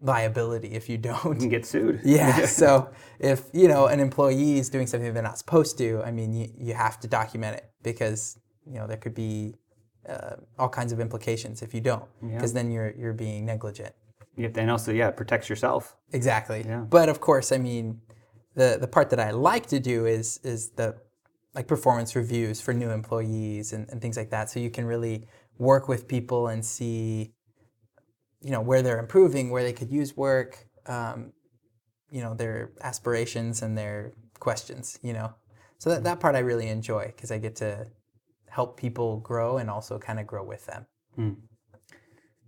[0.00, 1.34] liability if you don't.
[1.34, 2.00] You can get sued.
[2.04, 2.46] Yeah.
[2.62, 6.32] so if you know an employee is doing something they're not supposed to, I mean,
[6.32, 9.54] you, you have to document it because you know there could be
[10.08, 13.94] uh, all kinds of implications if you don't, because then you're you're being negligent.
[14.36, 15.96] You have to, and also, yeah, it protects yourself.
[16.12, 16.62] Exactly.
[16.66, 16.80] Yeah.
[16.80, 18.00] But of course, I mean,
[18.54, 20.96] the the part that I like to do is is the
[21.56, 24.50] like performance reviews for new employees and, and things like that.
[24.50, 25.26] So you can really
[25.58, 27.32] work with people and see,
[28.42, 31.32] you know, where they're improving, where they could use work, um,
[32.10, 35.34] you know, their aspirations and their questions, you know.
[35.78, 37.86] So that, that part I really enjoy because I get to
[38.48, 40.86] help people grow and also kind of grow with them.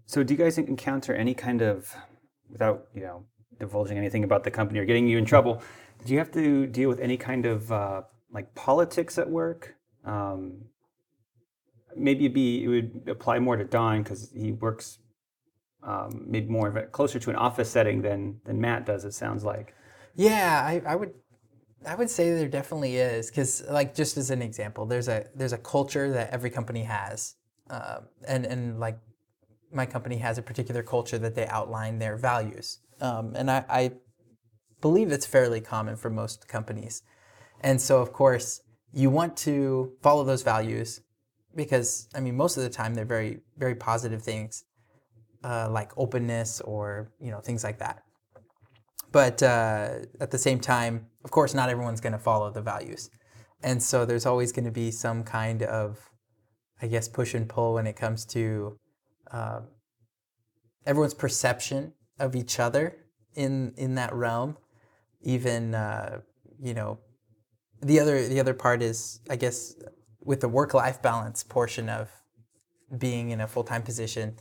[0.05, 1.95] So, do you guys encounter any kind of,
[2.51, 3.25] without you know
[3.59, 5.63] divulging anything about the company or getting you in trouble,
[6.05, 8.03] do you have to deal with any kind of uh,
[8.33, 9.77] like politics at work?
[10.05, 10.65] Um,
[11.97, 14.99] maybe be it would apply more to Don because he works
[15.83, 19.05] um, maybe more of a, closer to an office setting than than Matt does.
[19.05, 19.75] It sounds like.
[20.15, 21.13] Yeah, I, I would
[21.87, 25.53] I would say there definitely is because like just as an example, there's a there's
[25.53, 27.37] a culture that every company has,
[27.71, 28.99] uh, and and like
[29.73, 33.93] my company has a particular culture that they outline their values, um, and I, I
[34.81, 37.03] believe it's fairly common for most companies,
[37.63, 38.61] and so of course
[38.93, 41.01] you want to follow those values
[41.55, 44.65] because I mean most of the time they're very very positive things,
[45.45, 48.03] uh, like openness or you know things like that
[49.11, 53.11] but uh, at the same time, of course, not everyone's going to follow the values,
[53.63, 56.11] and so there's always going to be some kind of,
[56.83, 58.79] I guess, push and pull when it comes to
[59.31, 59.61] uh,
[60.87, 62.97] everyone's perception of each other
[63.35, 64.59] in in that realm.
[65.23, 66.21] Even uh,
[66.61, 66.99] you know,
[67.81, 69.75] the other the other part is, I guess,
[70.21, 72.11] with the work life balance portion of
[72.97, 74.39] being in a full time position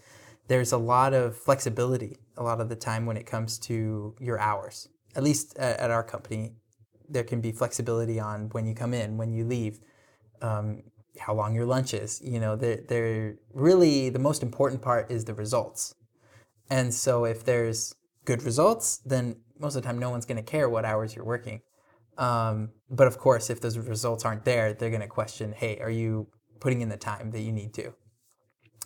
[0.48, 4.40] there's a lot of flexibility a lot of the time when it comes to your
[4.40, 4.88] hours.
[5.16, 6.54] At least at, at our company,
[7.10, 9.80] there can be flexibility on when you come in, when you leave,
[10.42, 10.84] um,
[11.20, 12.22] how long your lunch is.
[12.24, 15.96] You know, they're, they're really the most important part is the results.
[16.70, 20.44] And so if there's good results, then most of the time no one's going to
[20.44, 21.62] care what hours you're working.
[22.18, 25.90] Um, but of course, if those results aren't there, they're going to question, hey, are
[25.90, 26.28] you
[26.60, 27.94] putting in the time that you need to?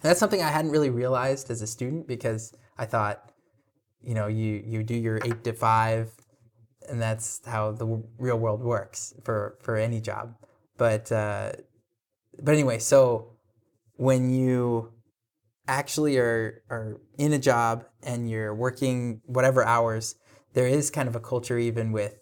[0.02, 3.32] that's something I hadn't really realized as a student because I thought,
[4.02, 6.12] you know, you you do your eight to five,
[6.90, 10.36] and that's how the w- real world works for for any job.
[10.78, 11.52] But uh,
[12.42, 13.34] but anyway, so
[13.98, 14.92] when you
[15.68, 20.16] actually are are in a job and you're working whatever hours,
[20.54, 22.21] there is kind of a culture even with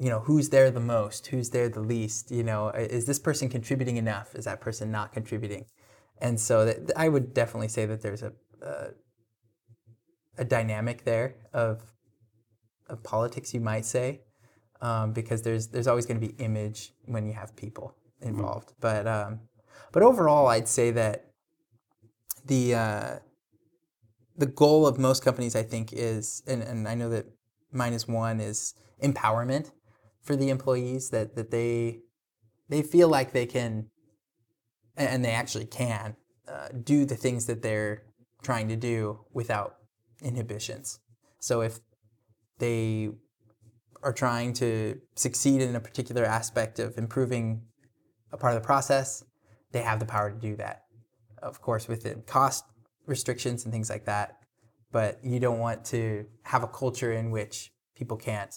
[0.00, 3.48] you know who's there the most who's there the least you know is this person
[3.48, 5.64] contributing enough is that person not contributing
[6.20, 8.32] and so that, I would definitely say that there's a,
[8.62, 8.88] a
[10.38, 11.82] a dynamic there of
[12.88, 14.22] of politics, you might say,
[14.80, 18.70] um, because there's there's always going to be image when you have people involved.
[18.70, 18.80] Mm-hmm.
[18.80, 19.40] But um,
[19.92, 21.26] but overall, I'd say that
[22.46, 23.16] the uh,
[24.36, 27.26] the goal of most companies, I think, is and, and I know that
[27.72, 29.70] mine is one is empowerment
[30.22, 32.00] for the employees that that they
[32.68, 33.90] they feel like they can
[34.96, 36.16] and they actually can
[36.48, 38.02] uh, do the things that they're
[38.42, 39.76] trying to do without
[40.22, 40.98] inhibitions.
[41.38, 41.80] So if
[42.58, 43.10] they
[44.02, 47.62] are trying to succeed in a particular aspect of improving
[48.32, 49.24] a part of the process,
[49.72, 50.84] they have the power to do that.
[51.42, 52.64] Of course, within cost
[53.06, 54.38] restrictions and things like that.
[54.92, 58.54] But you don't want to have a culture in which people can't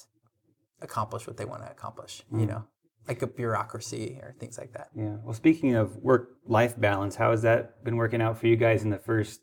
[0.84, 2.42] accomplish what they want to accomplish, mm.
[2.42, 2.66] you know?
[3.08, 4.90] like a bureaucracy or things like that.
[4.96, 5.18] Yeah.
[5.24, 8.84] Well, speaking of work life balance, how has that been working out for you guys
[8.84, 9.42] in the first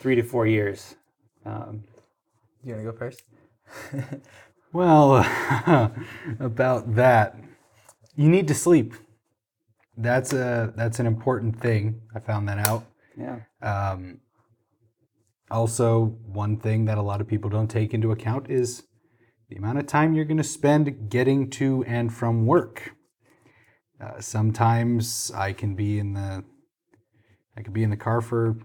[0.00, 0.96] three to four years?
[1.44, 1.84] Um,
[2.64, 3.22] you want to go first?
[4.72, 5.24] well,
[6.40, 7.36] about that,
[8.16, 8.94] you need to sleep.
[9.96, 12.00] That's a that's an important thing.
[12.14, 12.84] I found that out.
[13.16, 13.40] Yeah.
[13.62, 14.20] Um,
[15.50, 18.84] also, one thing that a lot of people don't take into account is
[19.48, 22.94] the amount of time you're going to spend getting to and from work.
[24.00, 26.44] Uh, sometimes I can be in the
[27.56, 28.56] I could be in the car for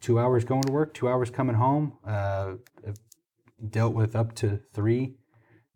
[0.00, 1.94] two hours going to work, two hours coming home.
[2.06, 2.54] Uh,
[3.70, 5.14] dealt with up to three.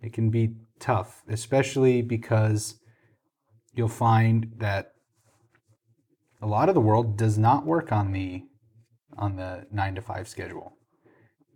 [0.02, 2.78] It can be tough, especially because
[3.72, 4.92] you'll find that
[6.42, 8.44] a lot of the world does not work on the
[9.16, 10.74] on the nine to five schedule.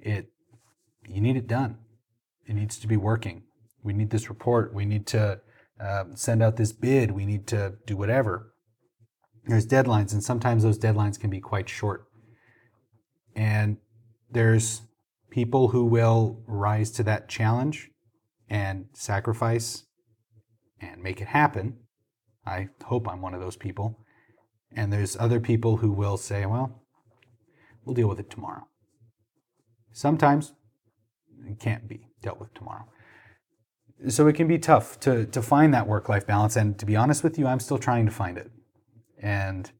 [0.00, 0.30] It
[1.06, 1.78] you need it done
[2.46, 3.42] it needs to be working.
[3.82, 4.74] We need this report.
[4.74, 5.40] We need to
[5.80, 7.10] uh, send out this bid.
[7.10, 8.52] We need to do whatever.
[9.46, 12.06] There's deadlines, and sometimes those deadlines can be quite short.
[13.36, 13.76] And
[14.30, 14.82] there's
[15.30, 17.90] people who will rise to that challenge
[18.48, 19.84] and sacrifice
[20.80, 21.76] and make it happen.
[22.46, 23.98] I hope I'm one of those people.
[24.76, 26.82] And there's other people who will say, well,
[27.84, 28.66] we'll deal with it tomorrow.
[29.92, 30.52] Sometimes
[31.58, 32.86] can't be dealt with tomorrow.
[34.08, 36.56] So it can be tough to, to find that work life balance.
[36.56, 38.50] And to be honest with you, I'm still trying to find it.
[39.18, 39.70] And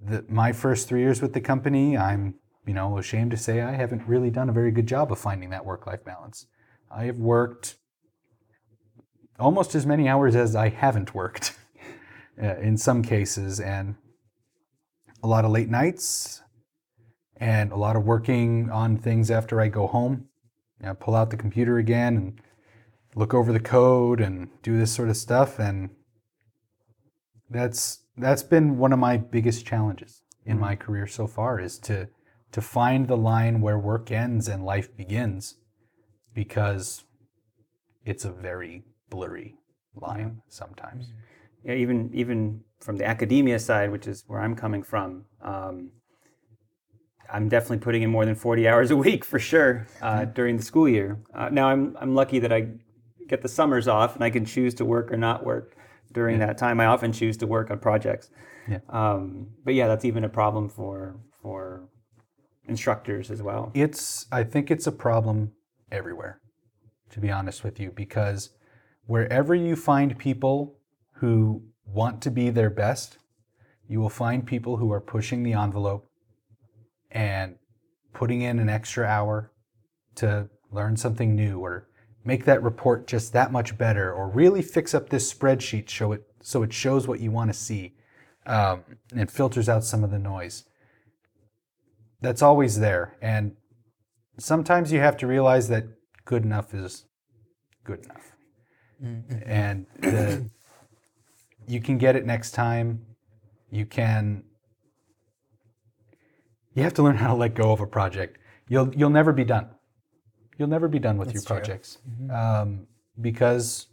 [0.00, 2.34] the, my first three years with the company, I'm
[2.66, 5.50] you know ashamed to say I haven't really done a very good job of finding
[5.50, 6.46] that work life balance.
[6.90, 7.76] I have worked
[9.38, 11.56] almost as many hours as I haven't worked
[12.42, 13.96] uh, in some cases, and
[15.22, 16.42] a lot of late nights,
[17.36, 20.28] and a lot of working on things after I go home.
[20.80, 22.40] You know, pull out the computer again and
[23.14, 25.90] look over the code and do this sort of stuff, and
[27.48, 32.08] that's that's been one of my biggest challenges in my career so far is to
[32.52, 35.56] to find the line where work ends and life begins
[36.32, 37.04] because
[38.04, 39.56] it's a very blurry
[39.94, 41.12] line sometimes.
[41.64, 45.90] Yeah, even even from the academia side, which is where I'm coming from, um,
[47.32, 50.62] I'm definitely putting in more than 40 hours a week for sure uh, during the
[50.62, 51.18] school year.
[51.34, 52.68] Uh, now I'm I'm lucky that I
[53.28, 55.76] get the summers off and I can choose to work or not work
[56.12, 56.80] during that time.
[56.80, 58.30] I often choose to work on projects.
[58.68, 58.78] Yeah.
[58.88, 61.88] Um, but yeah, that's even a problem for for
[62.68, 63.70] instructors as well.
[63.74, 65.52] It's I think it's a problem
[65.90, 66.40] everywhere,
[67.10, 68.50] to be honest with you, because
[69.06, 70.78] wherever you find people
[71.14, 73.18] who want to be their best,
[73.88, 76.08] you will find people who are pushing the envelope
[77.16, 77.56] and
[78.12, 79.50] putting in an extra hour
[80.16, 81.88] to learn something new or
[82.24, 86.22] make that report just that much better or really fix up this spreadsheet show it
[86.42, 87.94] so it shows what you want to see
[88.44, 88.84] um,
[89.16, 90.64] and filters out some of the noise.
[92.20, 93.56] That's always there and
[94.38, 95.84] sometimes you have to realize that
[96.26, 97.06] good enough is
[97.82, 98.32] good enough.
[99.46, 100.50] And the,
[101.66, 103.06] you can get it next time.
[103.70, 104.44] You can
[106.76, 109.44] you have to learn how to let go of a project you'll you'll never be
[109.44, 109.68] done
[110.58, 111.56] you'll never be done with your true.
[111.56, 111.98] projects
[112.30, 112.86] um,
[113.20, 113.86] because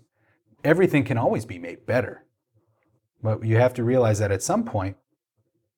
[0.64, 2.26] everything can always be made better
[3.22, 4.98] but you have to realize that at some point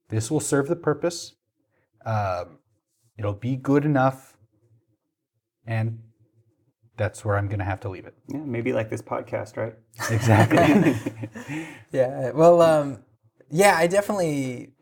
[0.10, 1.36] this will serve the purpose
[2.06, 2.60] um,
[3.18, 4.36] it'll be good enough
[5.66, 5.99] and
[6.97, 9.76] that's where i'm going to have to leave it Yeah, maybe like this podcast, right?
[10.12, 10.95] exactly
[11.91, 12.32] Yeah.
[12.32, 12.99] Well, um,
[13.49, 14.74] yeah, I definitely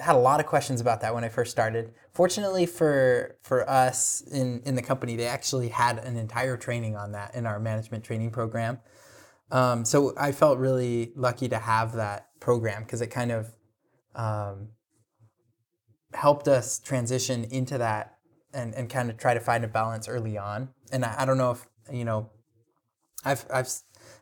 [0.00, 1.92] had a lot of questions about that when I first started.
[2.12, 7.12] Fortunately for for us in in the company, they actually had an entire training on
[7.12, 8.78] that in our management training program.
[9.50, 13.54] Um, so I felt really lucky to have that program because it kind of
[14.14, 14.68] um,
[16.14, 18.16] helped us transition into that
[18.54, 20.70] and, and kind of try to find a balance early on.
[20.90, 22.30] And I, I don't know if you know,
[23.24, 23.68] I've I've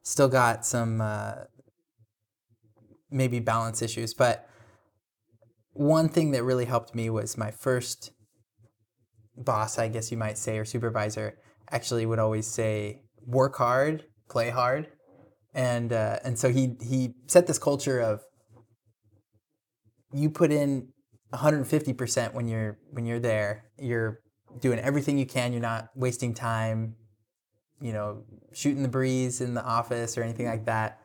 [0.02, 1.34] still got some uh,
[3.10, 4.49] maybe balance issues, but
[5.72, 8.10] one thing that really helped me was my first
[9.36, 11.38] boss, I guess you might say, or supervisor,
[11.70, 14.88] actually would always say, "Work hard, play hard,"
[15.54, 18.20] and uh, and so he he set this culture of
[20.12, 20.88] you put in
[21.32, 23.64] 150% when you're when you're there.
[23.78, 24.20] You're
[24.60, 25.52] doing everything you can.
[25.52, 26.96] You're not wasting time.
[27.80, 30.98] You know, shooting the breeze in the office or anything like that.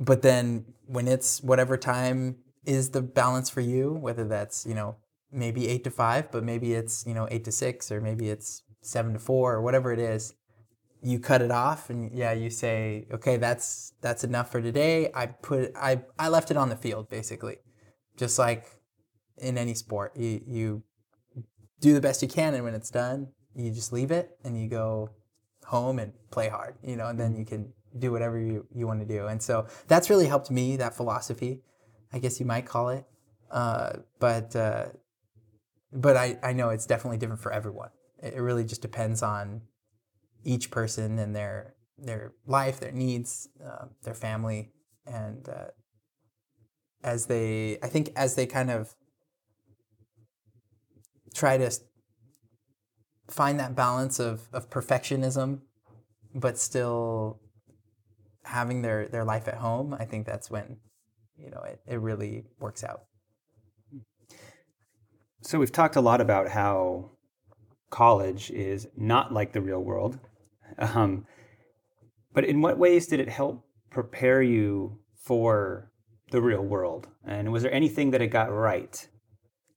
[0.00, 4.96] But then when it's whatever time is the balance for you, whether that's you know
[5.32, 8.62] maybe eight to five, but maybe it's you know eight to six, or maybe it's
[8.80, 10.34] seven to four, or whatever it is,
[11.02, 15.10] you cut it off and yeah, you say, okay, that's that's enough for today.
[15.14, 17.58] I put I I left it on the field basically,
[18.16, 18.66] just like
[19.38, 20.16] in any sport.
[20.16, 20.82] You you
[21.80, 24.68] do the best you can, and when it's done, you just leave it and you
[24.68, 25.10] go
[25.66, 27.40] home and play hard, you know, and then mm-hmm.
[27.40, 29.26] you can do whatever you, you want to do.
[29.26, 31.60] And so that's really helped me, that philosophy,
[32.14, 33.04] I guess you might call it.
[33.50, 34.86] Uh, but uh,
[35.92, 37.90] but I, I know it's definitely different for everyone.
[38.22, 39.62] It, really just depends on
[40.44, 44.72] each person and their their life, their needs, uh, their family,
[45.06, 45.66] and uh,
[47.04, 48.94] as they, I think, as they kind of
[51.34, 51.70] try to
[53.28, 55.60] find that balance of, of perfectionism,
[56.34, 57.40] but still
[58.44, 60.78] having their, their life at home, I think that's when,
[61.36, 63.02] you know, it, it really works out.
[65.42, 67.10] So we've talked a lot about how
[67.90, 70.18] college is not like the real world.
[70.78, 71.26] Um,
[72.32, 75.92] but in what ways did it help prepare you for
[76.32, 77.06] the real world?
[77.24, 79.06] And was there anything that it got right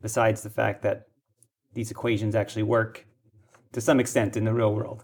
[0.02, 1.08] besides the fact that
[1.74, 3.06] these equations actually work
[3.72, 5.04] to some extent in the real world.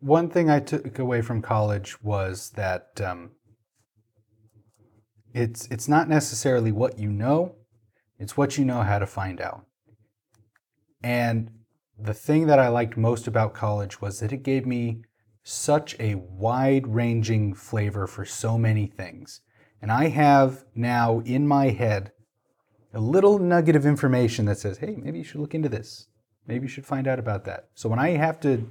[0.00, 3.30] One thing I took away from college was that um,
[5.34, 7.56] it's it's not necessarily what you know,
[8.18, 9.66] it's what you know how to find out.
[11.02, 11.50] And
[11.98, 15.02] the thing that I liked most about college was that it gave me
[15.42, 19.42] such a wide ranging flavor for so many things.
[19.82, 22.12] And I have now in my head
[22.94, 26.06] a little nugget of information that says, hey, maybe you should look into this.
[26.46, 27.68] Maybe you should find out about that.
[27.74, 28.68] So when I have to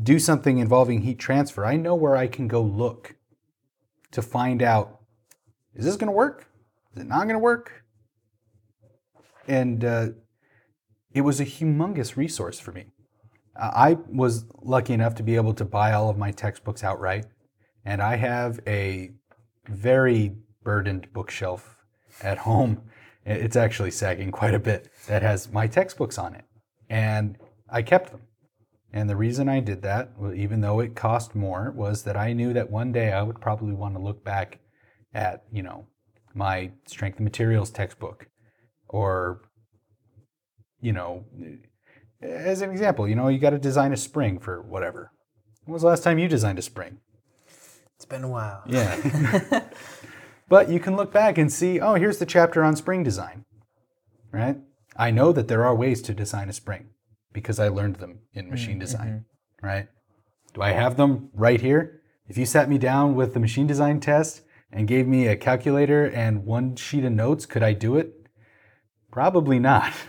[0.00, 3.16] do something involving heat transfer, I know where I can go look
[4.12, 5.01] to find out
[5.74, 6.48] is this going to work?
[6.94, 7.84] Is it not going to work?
[9.48, 10.08] And uh,
[11.12, 12.86] it was a humongous resource for me.
[13.56, 17.26] I was lucky enough to be able to buy all of my textbooks outright,
[17.84, 19.10] and I have a
[19.68, 21.76] very burdened bookshelf
[22.22, 22.82] at home.
[23.26, 26.44] It's actually sagging quite a bit that has my textbooks on it,
[26.88, 27.36] and
[27.68, 28.22] I kept them.
[28.92, 32.52] And the reason I did that, even though it cost more, was that I knew
[32.52, 34.60] that one day I would probably want to look back
[35.14, 35.86] at, you know,
[36.34, 38.28] my strength and materials textbook
[38.88, 39.42] or,
[40.80, 41.24] you know,
[42.20, 45.10] as an example, you know, you got to design a spring for whatever.
[45.64, 46.98] When was the last time you designed a spring?
[47.96, 48.62] It's been a while.
[48.66, 49.64] Yeah.
[50.48, 53.44] but you can look back and see, oh, here's the chapter on spring design,
[54.32, 54.58] right?
[54.96, 56.88] I know that there are ways to design a spring
[57.32, 59.24] because I learned them in mm, machine design,
[59.60, 59.66] mm-hmm.
[59.66, 59.88] right?
[60.54, 62.02] Do I have them right here?
[62.28, 64.42] If you sat me down with the machine design test
[64.72, 68.14] and gave me a calculator and one sheet of notes, could I do it?
[69.10, 69.92] Probably not.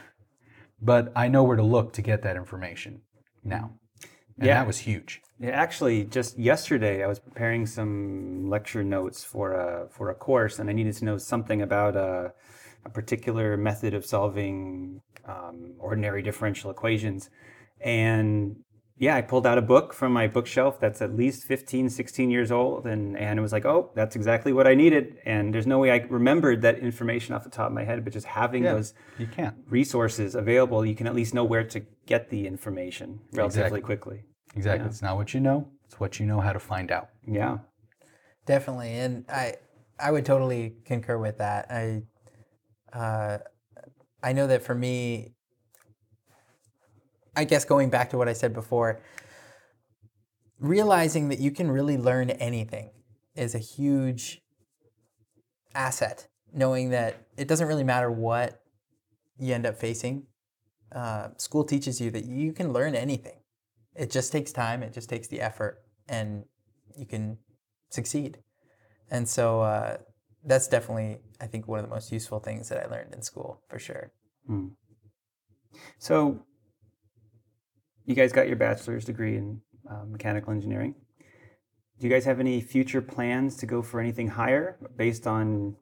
[0.82, 3.04] But I know where to look to get that information
[3.42, 3.72] now.
[4.38, 4.56] And Yeah.
[4.56, 5.22] that was huge.
[5.40, 10.60] Yeah, actually, just yesterday I was preparing some lecture notes for a for a course,
[10.60, 12.34] and I needed to know something about a,
[12.86, 17.30] a particular method of solving um, ordinary differential equations.
[17.80, 18.58] And
[19.06, 22.52] yeah, I pulled out a book from my bookshelf that's at least 15, 16 years
[22.60, 25.06] old, and and it was like, oh, that's exactly what I needed.
[25.26, 28.14] And there's no way I remembered that information off the top of my head, but
[28.14, 28.74] just having Yeah.
[28.76, 29.56] those You can't.
[29.80, 33.82] resources available, you can at least know where to get the information relatively Exactly.
[33.82, 34.20] quickly.
[34.56, 34.88] Exactly.
[34.90, 37.08] It's not what you know, it's what you know how to find out.
[37.28, 37.58] Yeah.
[38.46, 39.56] Definitely, and I
[40.00, 41.62] I would totally concur with that.
[41.70, 42.04] I
[42.94, 43.38] uh,
[44.22, 45.33] I know that for me,
[47.36, 49.02] I guess going back to what I said before,
[50.60, 52.92] realizing that you can really learn anything
[53.36, 54.42] is a huge
[55.76, 56.28] asset.
[56.56, 58.62] Knowing that it doesn't really matter what
[59.40, 60.28] you end up facing,
[60.94, 63.40] uh, school teaches you that you can learn anything.
[63.96, 64.84] It just takes time.
[64.84, 66.44] It just takes the effort, and
[66.96, 67.40] you can
[67.90, 68.38] succeed.
[69.10, 69.98] And so uh,
[70.46, 73.64] that's definitely, I think, one of the most useful things that I learned in school
[73.68, 74.12] for sure.
[75.98, 76.46] So,
[78.06, 80.96] you guys got your bachelor's degree in uh, mechanical engineering.
[82.00, 85.76] Do you guys have any future plans to go for anything higher based on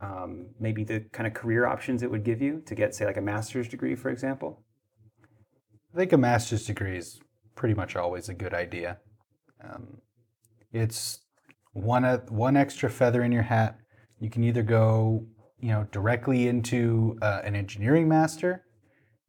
[0.00, 3.16] um, maybe the kind of career options it would give you to get, say, like
[3.16, 4.64] a master's degree, for example?
[5.94, 7.20] I think a master's degree is
[7.54, 8.98] pretty much always a good idea.
[9.62, 9.98] Um,
[10.72, 11.20] it's
[11.74, 13.78] one uh, one extra feather in your hat.
[14.18, 15.26] You can either go,
[15.60, 18.64] you know, directly into uh, an engineering master,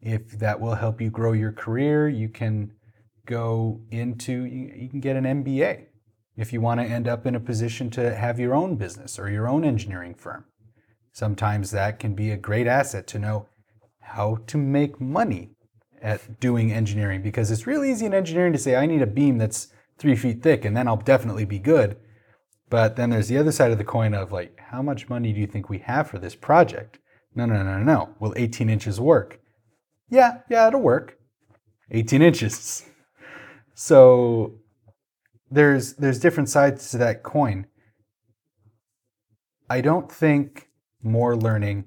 [0.03, 2.09] if that will help you grow your career.
[2.09, 2.73] You can
[3.25, 5.85] go into you, can get an MBA
[6.35, 9.29] if you want to end up in a position to have your own business or
[9.29, 10.45] your own engineering firm.
[11.11, 13.47] Sometimes that can be a great asset to know
[13.99, 15.51] how to make money
[16.01, 19.37] at doing engineering because it's real easy in engineering to say, I need a beam
[19.37, 21.97] that's three feet thick and then I'll definitely be good.
[22.69, 25.39] But then there's the other side of the coin of like, how much money do
[25.39, 26.97] you think we have for this project?
[27.35, 28.15] No, no, no, no, no.
[28.19, 29.39] Will 18 inches work?
[30.13, 31.17] Yeah, yeah, it'll work.
[31.89, 32.85] 18 inches.
[33.73, 34.59] So
[35.49, 37.65] there's there's different sides to that coin.
[39.67, 40.67] I don't think
[41.01, 41.85] more learning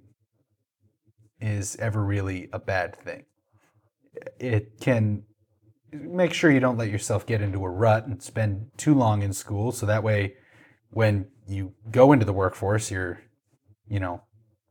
[1.40, 3.26] is ever really a bad thing.
[4.40, 5.22] It can
[5.92, 9.32] make sure you don't let yourself get into a rut and spend too long in
[9.32, 10.34] school so that way
[10.90, 13.20] when you go into the workforce you're
[13.88, 14.20] you know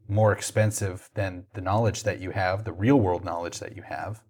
[0.07, 4.21] more expensive than the knowledge that you have, the real world knowledge that you have.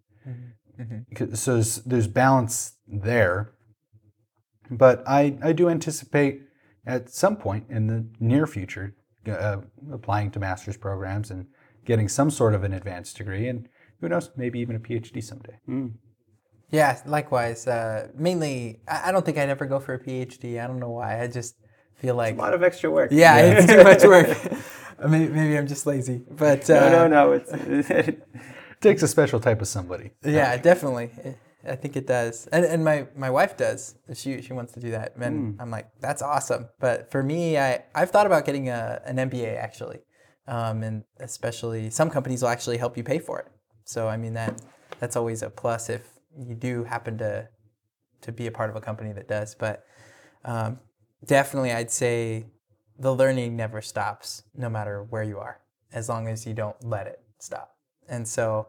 [1.10, 3.52] Because- So there's, there's balance there.
[4.72, 6.42] But I, I do anticipate
[6.88, 8.96] at some point in the near future
[9.28, 9.58] uh,
[9.92, 11.46] applying to master's programs and
[11.86, 13.68] getting some sort of an advanced degree, and
[14.02, 15.58] who knows, maybe even a PhD someday.
[16.72, 17.68] Yeah, likewise.
[17.68, 20.64] Uh, mainly, I I don't think I'd ever go for a PhD.
[20.64, 21.22] I don't know why.
[21.22, 21.56] I just
[21.96, 23.12] feel like, A lot of extra work.
[23.12, 24.30] yeah, it's too much work.
[25.08, 26.24] maybe, maybe I'm just lazy.
[26.30, 27.32] But uh, No, no, no.
[27.34, 28.18] It's
[28.82, 30.12] takes a special type of somebody.
[30.24, 31.12] Yeah, definitely.
[31.68, 33.96] I think it does, and and my my wife does.
[34.14, 36.70] She she wants to do that, and I'm like, that's awesome.
[36.80, 40.00] But for me, I I've thought about getting a an MBA actually,
[40.48, 43.48] um, and especially some companies will actually help you pay for it.
[43.84, 44.62] So I mean that
[45.00, 46.04] that's always a plus if
[46.38, 47.50] you do happen to
[48.22, 49.56] to be a part of a company that does.
[49.56, 49.86] But
[50.44, 50.80] um,
[51.26, 52.46] definitely, I'd say
[52.98, 55.60] the learning never stops, no matter where you are,
[55.92, 57.76] as long as you don't let it stop.
[58.08, 58.68] And so,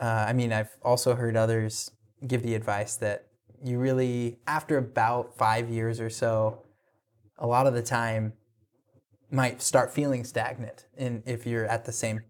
[0.00, 1.90] uh, I mean, I've also heard others
[2.26, 3.26] give the advice that
[3.64, 6.62] you really, after about five years or so,
[7.38, 8.34] a lot of the time
[9.30, 12.20] might start feeling stagnant in if you're at the same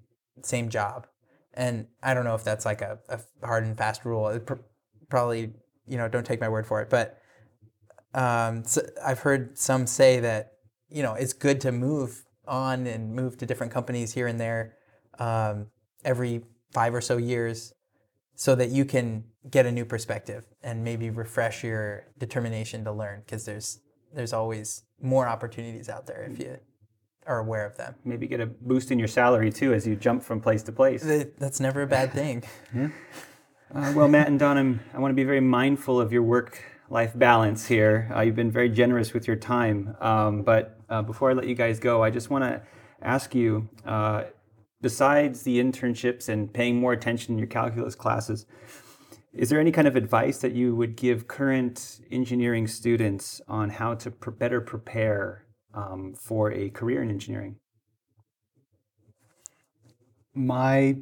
[0.43, 1.07] same job.
[1.55, 4.28] And I don't know if that's like a, a hard and fast rule.
[4.28, 4.55] It pr-
[5.09, 5.53] probably,
[5.87, 6.91] you know, don't take my word for it.
[6.91, 7.18] But
[8.14, 10.53] um, so I've heard some say that
[10.89, 14.76] you know it's good to move on and move to different companies here and there
[15.18, 15.66] um,
[16.05, 17.72] every five or so years
[18.34, 23.20] so that you can get a new perspective and maybe refresh your determination to learn
[23.24, 23.80] because there's
[24.14, 26.59] there's always more opportunities out there if you
[27.26, 27.95] are aware of them.
[28.05, 31.03] Maybe get a boost in your salary too as you jump from place to place.
[31.39, 32.45] That's never a bad thing.
[33.74, 36.62] Uh, well, Matt and Don, I'm, I want to be very mindful of your work
[36.89, 38.11] life balance here.
[38.14, 39.97] Uh, you've been very generous with your time.
[40.01, 42.62] Um, but uh, before I let you guys go, I just want to
[43.03, 44.24] ask you uh,
[44.80, 48.47] besides the internships and paying more attention in your calculus classes,
[49.32, 53.95] is there any kind of advice that you would give current engineering students on how
[53.95, 57.57] to pr- better prepare um, for a career in engineering?
[60.34, 60.97] My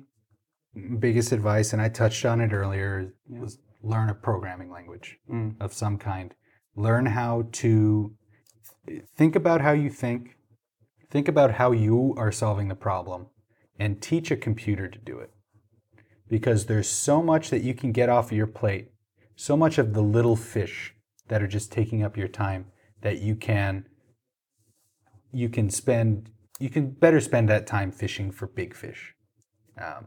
[0.99, 5.55] biggest advice, and I touched on it earlier, was learn a programming language Mm.
[5.61, 6.35] of some kind.
[6.77, 8.15] Learn how to
[9.17, 10.37] think about how you think,
[11.11, 13.27] think about how you are solving the problem,
[13.79, 15.31] and teach a computer to do it.
[16.29, 18.91] Because there's so much that you can get off of your plate,
[19.37, 20.95] so much of the little fish
[21.29, 22.67] that are just taking up your time
[23.03, 23.87] that you can
[25.33, 26.31] you can spend
[26.61, 29.15] you can better spend that time fishing for big fish.
[29.81, 30.07] Um,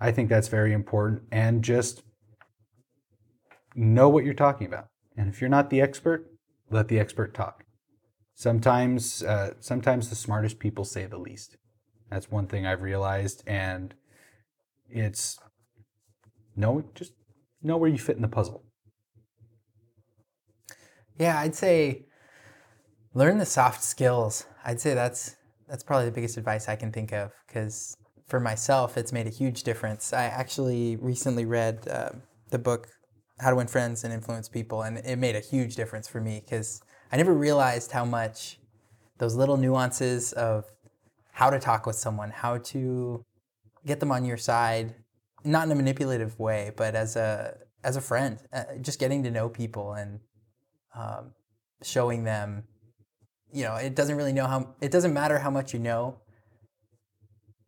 [0.00, 2.02] I think that's very important, and just
[3.74, 4.86] know what you're talking about.
[5.16, 6.30] And if you're not the expert,
[6.70, 7.64] let the expert talk.
[8.34, 11.56] Sometimes, uh, sometimes the smartest people say the least.
[12.10, 13.94] That's one thing I've realized, and
[14.88, 15.38] it's
[16.56, 17.12] know just
[17.62, 18.64] know where you fit in the puzzle.
[21.18, 22.06] Yeah, I'd say
[23.14, 24.46] learn the soft skills.
[24.64, 25.36] I'd say that's
[25.68, 27.96] that's probably the biggest advice I can think of because
[28.26, 30.12] for myself, it's made a huge difference.
[30.12, 32.10] I actually recently read uh,
[32.50, 32.88] the book
[33.40, 36.40] How to Win Friends and Influence People, and it made a huge difference for me
[36.44, 36.80] because
[37.10, 38.58] I never realized how much
[39.18, 40.64] those little nuances of
[41.32, 43.24] how to talk with someone, how to
[43.84, 44.94] get them on your side,
[45.44, 49.30] not in a manipulative way, but as a as a friend, uh, just getting to
[49.30, 50.20] know people and
[50.94, 51.32] um,
[51.82, 52.64] showing them
[53.52, 56.18] you know it doesn't really know how it doesn't matter how much you know.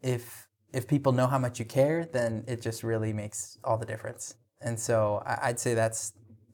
[0.00, 3.86] If if people know how much you care then it just really makes all the
[3.86, 6.12] difference and so i'd say that's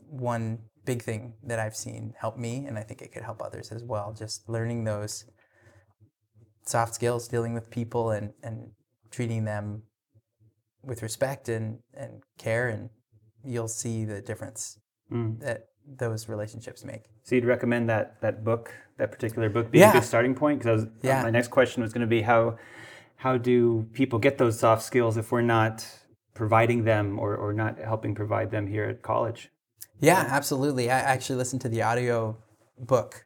[0.09, 3.71] one big thing that i've seen help me and i think it could help others
[3.71, 5.25] as well just learning those
[6.67, 8.71] soft skills dealing with people and and
[9.11, 9.83] treating them
[10.85, 12.91] with respect and and care and
[13.45, 14.79] you'll see the difference
[15.11, 15.41] Mm.
[15.41, 15.67] that
[15.99, 20.05] those relationships make So you'd recommend that that book, that particular book, being a good
[20.05, 20.59] starting point?
[20.61, 21.23] Because Yeah.
[21.23, 22.57] my next question was going to be how
[23.17, 25.87] how do people get those soft skills if we're not
[26.35, 29.51] providing them or, or not helping provide them here at college?
[30.01, 30.91] Yeah, absolutely.
[30.91, 32.37] I actually listened to the audio
[32.79, 33.25] book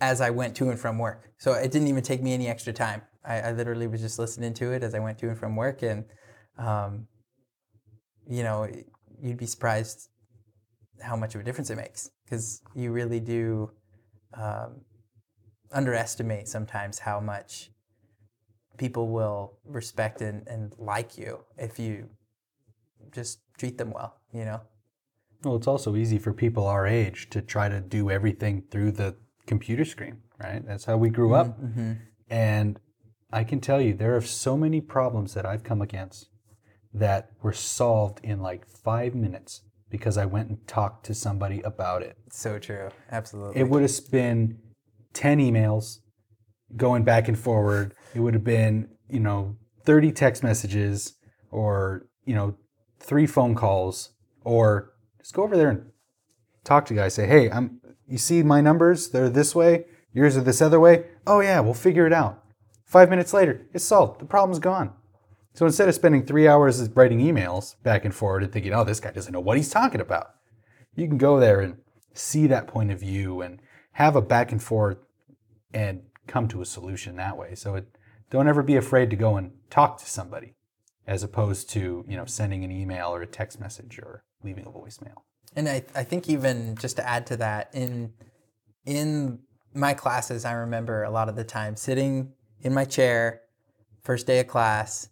[0.00, 1.30] as I went to and from work.
[1.38, 3.02] So it didn't even take me any extra time.
[3.24, 5.82] I, I literally was just listening to it as I went to and from work.
[5.82, 6.04] And,
[6.56, 7.08] um,
[8.26, 8.68] you know,
[9.20, 10.08] you'd be surprised
[11.02, 13.70] how much of a difference it makes because you really do
[14.34, 14.82] um,
[15.72, 17.70] underestimate sometimes how much
[18.76, 22.08] people will respect and, and like you if you
[23.12, 24.60] just treat them well, you know?
[25.44, 29.16] Well, it's also easy for people our age to try to do everything through the
[29.46, 30.64] computer screen, right?
[30.66, 31.60] That's how we grew mm-hmm, up.
[31.60, 31.92] Mm-hmm.
[32.28, 32.80] And
[33.32, 36.28] I can tell you, there are so many problems that I've come against
[36.92, 42.02] that were solved in like five minutes because I went and talked to somebody about
[42.02, 42.16] it.
[42.30, 42.90] So true.
[43.10, 43.60] Absolutely.
[43.60, 44.58] It would have been
[45.14, 45.98] 10 emails
[46.76, 47.94] going back and forward.
[48.14, 51.14] It would have been, you know, 30 text messages
[51.50, 52.54] or, you know,
[53.00, 54.10] three phone calls
[54.44, 55.90] or just go over there and
[56.64, 57.14] talk to guys.
[57.14, 59.10] Say, hey, I'm, you see my numbers?
[59.10, 59.84] They're this way.
[60.12, 61.04] Yours are this other way.
[61.26, 62.42] Oh, yeah, we'll figure it out.
[62.84, 64.20] Five minutes later, it's solved.
[64.20, 64.92] The problem's gone.
[65.52, 69.00] So instead of spending three hours writing emails back and forward and thinking, oh, this
[69.00, 70.34] guy doesn't know what he's talking about,
[70.94, 71.76] you can go there and
[72.14, 73.60] see that point of view and
[73.92, 74.98] have a back and forth
[75.74, 77.54] and come to a solution that way.
[77.54, 77.86] So it,
[78.30, 80.54] don't ever be afraid to go and talk to somebody
[81.08, 84.70] as opposed to, you know, sending an email or a text message or leaving a
[84.70, 85.22] voicemail.
[85.56, 88.12] And I, I think even just to add to that, in
[88.84, 89.40] in
[89.74, 93.40] my classes, I remember a lot of the time sitting in my chair,
[94.02, 95.08] first day of class,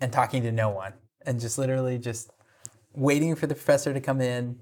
[0.00, 0.94] and talking to no one,
[1.24, 2.30] and just literally just
[2.94, 4.58] waiting for the professor to come in,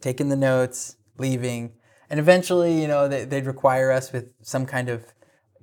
[0.00, 1.72] taking the notes, leaving,
[2.08, 5.12] and eventually, you know, they, they'd require us with some kind of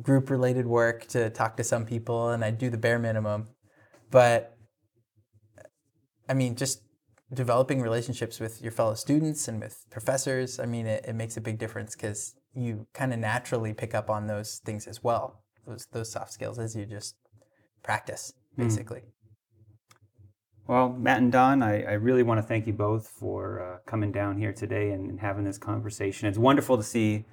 [0.02, 3.48] group related work to talk to some people, and I'd do the bare minimum.
[4.12, 4.56] But
[6.28, 6.82] I mean, just
[7.34, 11.42] developing relationships with your fellow students and with professors, I mean, it, it makes a
[11.42, 15.88] big difference because you kind of naturally pick up on those things as well, those,
[15.92, 17.16] those soft skills as you just
[17.84, 19.00] practice, basically.
[19.00, 19.04] Mm.
[20.68, 24.12] Well, Matt and Don, I, I, really want to thank you both for uh, coming
[24.12, 26.28] down here today and, and, having this conversation.
[26.28, 27.26] It's wonderful to see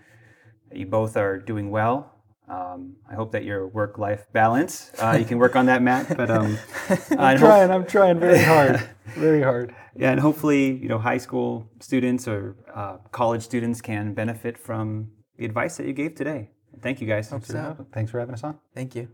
[0.71, 2.16] that you both are doing well.
[2.49, 6.17] Um, I hope that your work-life balance, uh, you can work on that, Matt.
[6.17, 6.57] But um,
[7.19, 7.71] I'm trying.
[7.71, 9.75] I'm trying very hard, very hard.
[9.97, 15.11] Yeah, and hopefully, you know, high school students or uh, college students can benefit from
[15.39, 16.51] the advice that you gave today.
[16.83, 17.31] Thank you, guys.
[17.31, 17.87] Hope so.
[17.93, 18.59] Thanks for having us on.
[18.75, 19.09] Thank you.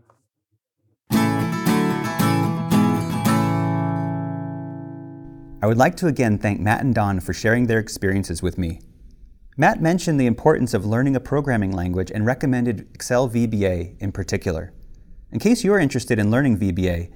[5.63, 8.81] I would like to again thank Matt and Don for sharing their experiences with me.
[9.55, 14.73] Matt mentioned the importance of learning a programming language and recommended Excel VBA in particular.
[15.31, 17.11] In case you are interested in learning VBA,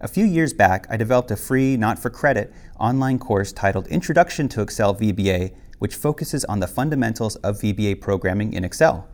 [0.00, 4.48] a few years back I developed a free, not for credit, online course titled Introduction
[4.50, 9.08] to Excel VBA, which focuses on the fundamentals of VBA programming in Excel.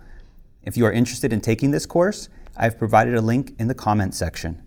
[0.62, 2.28] If you are interested in taking this course,
[2.58, 4.62] I've provided a link in the comments section.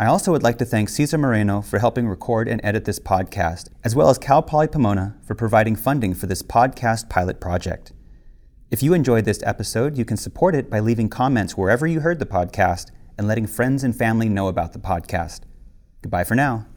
[0.00, 3.68] I also would like to thank Cesar Moreno for helping record and edit this podcast,
[3.84, 7.92] as well as Cal Poly Pomona for providing funding for this podcast pilot project.
[8.70, 12.18] If you enjoyed this episode, you can support it by leaving comments wherever you heard
[12.18, 12.86] the podcast
[13.18, 15.40] and letting friends and family know about the podcast.
[16.00, 16.69] Goodbye for now.